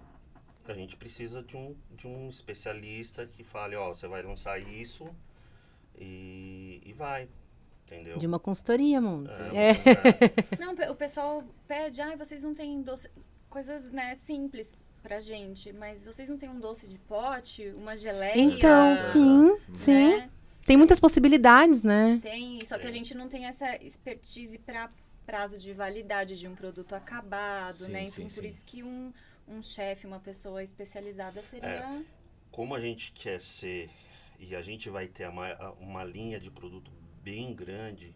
[0.68, 5.08] A gente precisa de um, de um especialista que fale, ó, você vai lançar isso
[5.96, 7.28] e, e vai.
[7.86, 8.18] Entendeu?
[8.18, 9.34] De uma consultoria, Montes.
[9.52, 10.58] É, É.
[10.58, 13.10] Não, o pessoal pede, ai, vocês não têm doce.
[13.50, 14.72] Coisas, né, simples
[15.04, 15.72] pra gente.
[15.72, 18.32] Mas vocês não têm um doce de pote, uma geleia.
[18.36, 20.08] Então, sim, sim.
[20.16, 20.30] né?
[20.66, 22.18] Tem muitas possibilidades, né?
[22.22, 22.92] Tem, só que a Tem.
[22.98, 24.90] gente não tem essa expertise para
[25.26, 28.06] prazo de validade de um produto acabado, Sim, né?
[28.06, 28.48] sim, Então, por sim.
[28.48, 29.12] isso que um,
[29.46, 32.02] um chefe, uma pessoa especializada seria.
[32.50, 33.90] Como a gente quer ser
[34.40, 36.90] e a gente vai ter a ma- a- uma linha de produto
[37.22, 38.14] bem grande,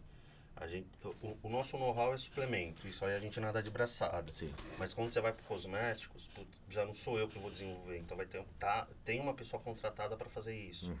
[0.59, 0.87] a gente,
[1.21, 2.87] o, o nosso know-how é suplemento.
[2.87, 4.29] Isso aí a gente nada de braçada.
[4.31, 4.53] Sim.
[4.77, 7.97] Mas quando você vai para cosméticos, putz, já não sou eu que vou desenvolver.
[7.97, 10.93] Então vai ter tá, tem uma pessoa contratada para fazer isso.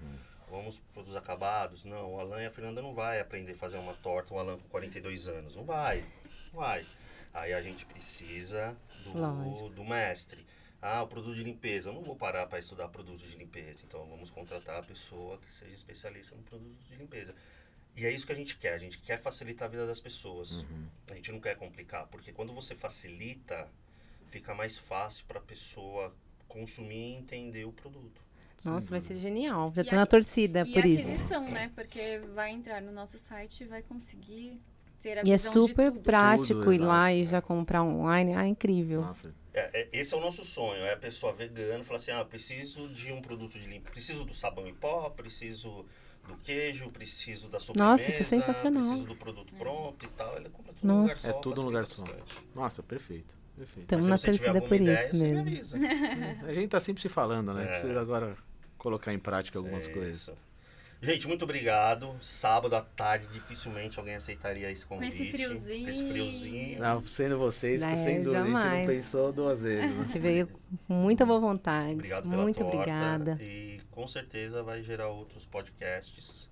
[0.49, 1.83] Vamos para os acabados?
[1.83, 4.57] Não, o Alan e a Fernanda não vai aprender a fazer uma torta, o Alan
[4.57, 5.55] com 42 anos.
[5.55, 6.03] Não vai.
[6.51, 6.85] Não vai.
[7.33, 10.45] Aí a gente precisa do, do mestre.
[10.81, 11.89] Ah, o produto de limpeza.
[11.89, 13.83] Eu não vou parar para estudar produtos de limpeza.
[13.85, 17.35] Então vamos contratar a pessoa que seja especialista no produto de limpeza.
[17.99, 18.73] E é isso que a gente quer.
[18.73, 20.63] A gente quer facilitar a vida das pessoas.
[21.11, 23.67] A gente não quer complicar, porque quando você facilita,
[24.29, 26.15] fica mais fácil para a pessoa
[26.47, 28.21] consumir e entender o produto.
[28.63, 29.73] Nossa, vai ser genial.
[29.75, 31.07] Já E tô na torcida e por a isso.
[31.09, 31.71] aquisição, né?
[31.75, 34.61] Porque vai entrar no nosso site e vai conseguir
[35.01, 36.01] ter a E é visão de super tudo.
[36.01, 38.33] prático Tudo, ir lá e já comprar online.
[38.33, 39.01] Ah, incrível.
[39.01, 42.23] Nossa, É, é- esse é o nosso sonho, é a pessoa vegana falar assim, ah,
[42.23, 45.85] preciso de um produto de limpo, preciso do sabão em pó, preciso
[46.29, 48.83] do queijo, preciso da sobremesa, Nossa, isso é sensacional.
[48.83, 51.15] preciso do produto pronto e tal, ele compra tudo Nossa.
[51.15, 51.29] só.
[51.29, 52.03] É tudo lugar só.
[52.55, 53.35] Nossa, perfeito.
[53.57, 53.81] perfeito.
[53.81, 55.79] Estamos na torcida por ideia, isso me mesmo.
[56.47, 57.63] A gente tá sempre se falando, né?
[57.63, 57.67] É.
[57.67, 58.35] Precisa agora
[58.77, 60.17] colocar em prática algumas É coisas.
[60.21, 60.33] isso.
[61.01, 62.13] Gente, muito obrigado.
[62.21, 65.13] Sábado à tarde, dificilmente alguém aceitaria esse convite.
[65.15, 65.83] esse friozinho.
[65.85, 66.79] Com esse friozinho.
[66.79, 68.79] Não, sendo vocês, É, sem dúvida, a gente jamais.
[68.87, 70.05] não pensou duas vezes, A né?
[70.05, 71.93] gente veio com muita boa vontade.
[71.93, 72.75] Obrigado pela Muito torta.
[72.75, 73.37] obrigada.
[73.41, 73.68] E
[73.99, 76.47] com certeza vai gerar outros podcasts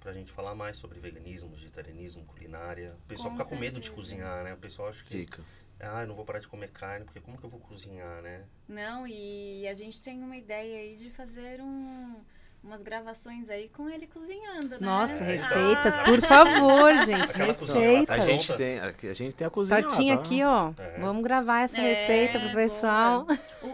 [0.00, 2.96] pra gente falar mais sobre veganismo, vegetarianismo, culinária.
[3.04, 3.94] O pessoal Com fica com medo de certeza.
[3.94, 4.52] cozinhar, né?
[4.52, 5.44] O pessoal acha que, Fica.
[5.78, 8.42] ah, eu não vou parar de comer carne, porque como que eu vou cozinhar, né?
[8.66, 12.16] Não, e a gente tem uma ideia aí de fazer um,
[12.62, 14.78] umas gravações aí com ele cozinhando, né?
[14.80, 17.30] Nossa, É, receitas, Ah, por favor, gente.
[17.32, 20.20] Aquela cozinha lá tá A gente, tem, a, a gente tem a cozinha Tortinha lá,
[20.22, 20.26] tá?
[20.26, 20.72] aqui, ó.
[20.78, 20.98] É.
[21.00, 23.26] Vamos gravar essa É, receita pro pessoal.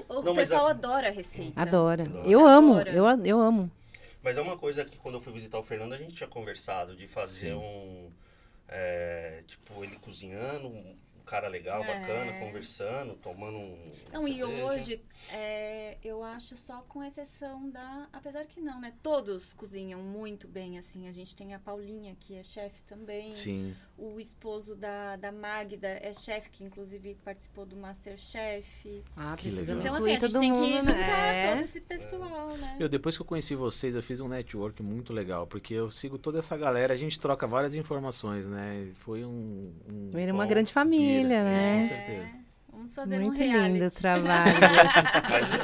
[0.08, 1.60] O, o Não, pessoal a- adora a receita.
[1.60, 2.02] Adora.
[2.02, 2.26] Adora.
[2.28, 2.90] Eu amo, Adora.
[2.90, 3.70] eu, eu amo.
[4.22, 6.96] Mas é uma coisa que quando eu fui visitar o Fernando, a gente tinha conversado
[6.96, 7.54] de fazer Sim.
[7.54, 8.10] um.
[8.68, 10.96] é, tipo, ele cozinhando, um
[11.28, 11.86] cara legal, É.
[12.00, 13.92] bacana, conversando, tomando um.
[14.12, 14.64] Não, e cerveja.
[14.64, 18.08] hoje, é, eu acho só com exceção da.
[18.12, 18.94] Apesar que não, né?
[19.02, 21.06] Todos cozinham muito bem, assim.
[21.08, 23.30] A gente tem a Paulinha, que é chefe também.
[23.32, 23.76] Sim.
[24.00, 28.64] O esposo da, da Magda é chefe, que inclusive participou do Masterchef.
[28.84, 29.78] Que Ah, precisa legal.
[29.80, 31.50] Então, assim, a gente todo tem que mundo, juntar né?
[31.50, 32.76] todo esse pessoal, né?
[32.78, 36.16] Eu, depois que eu conheci vocês, eu fiz um network muito legal, porque eu sigo
[36.16, 38.88] toda essa galera, a gente troca várias informações, né?
[39.00, 39.72] Foi um.
[39.90, 41.76] um Vira uma bom- grande família, vira, né?
[41.76, 42.47] Com certeza.
[42.78, 43.72] É, Vamos fazer Muito um reality.
[43.72, 44.54] lindo o trabalho.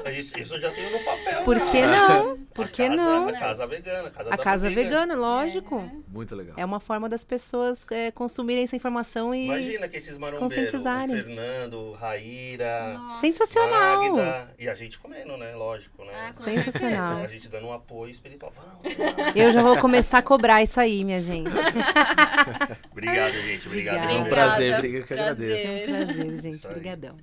[0.04, 1.42] Mas isso, isso eu já tenho no papel.
[1.44, 1.70] Por cara.
[1.70, 2.38] que não?
[2.54, 3.28] Por que casa- não?
[3.28, 4.08] A casa vegana.
[4.08, 5.90] A casa, A casa vegana, lógico.
[6.08, 6.54] Muito legal.
[6.58, 9.46] É uma forma das pessoas é, consumirem essa informação e.
[9.46, 11.14] Imagina que esses marombeiros, conscientizarem.
[11.16, 13.20] Fernando, Raíra, Nossa.
[13.20, 14.14] Sensacional!
[14.16, 15.54] Magda, e a gente comendo, né?
[15.54, 16.12] Lógico, né?
[16.14, 17.18] Ah, Sensacional.
[17.22, 18.52] A gente dando um apoio espiritual.
[18.56, 19.36] Vamos, vamos.
[19.36, 21.50] Eu já vou começar a cobrar isso aí, minha gente.
[22.92, 23.66] Obrigado, gente.
[23.66, 23.94] Obrigado.
[24.04, 24.12] Obrigada.
[24.12, 25.68] É um prazer, eu que agradeço.
[25.68, 26.56] É um prazer, gente.
[26.56, 26.68] Isso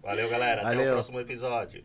[0.02, 0.62] Valeu, galera.
[0.62, 0.92] Até Valeu.
[0.92, 1.84] o próximo episódio.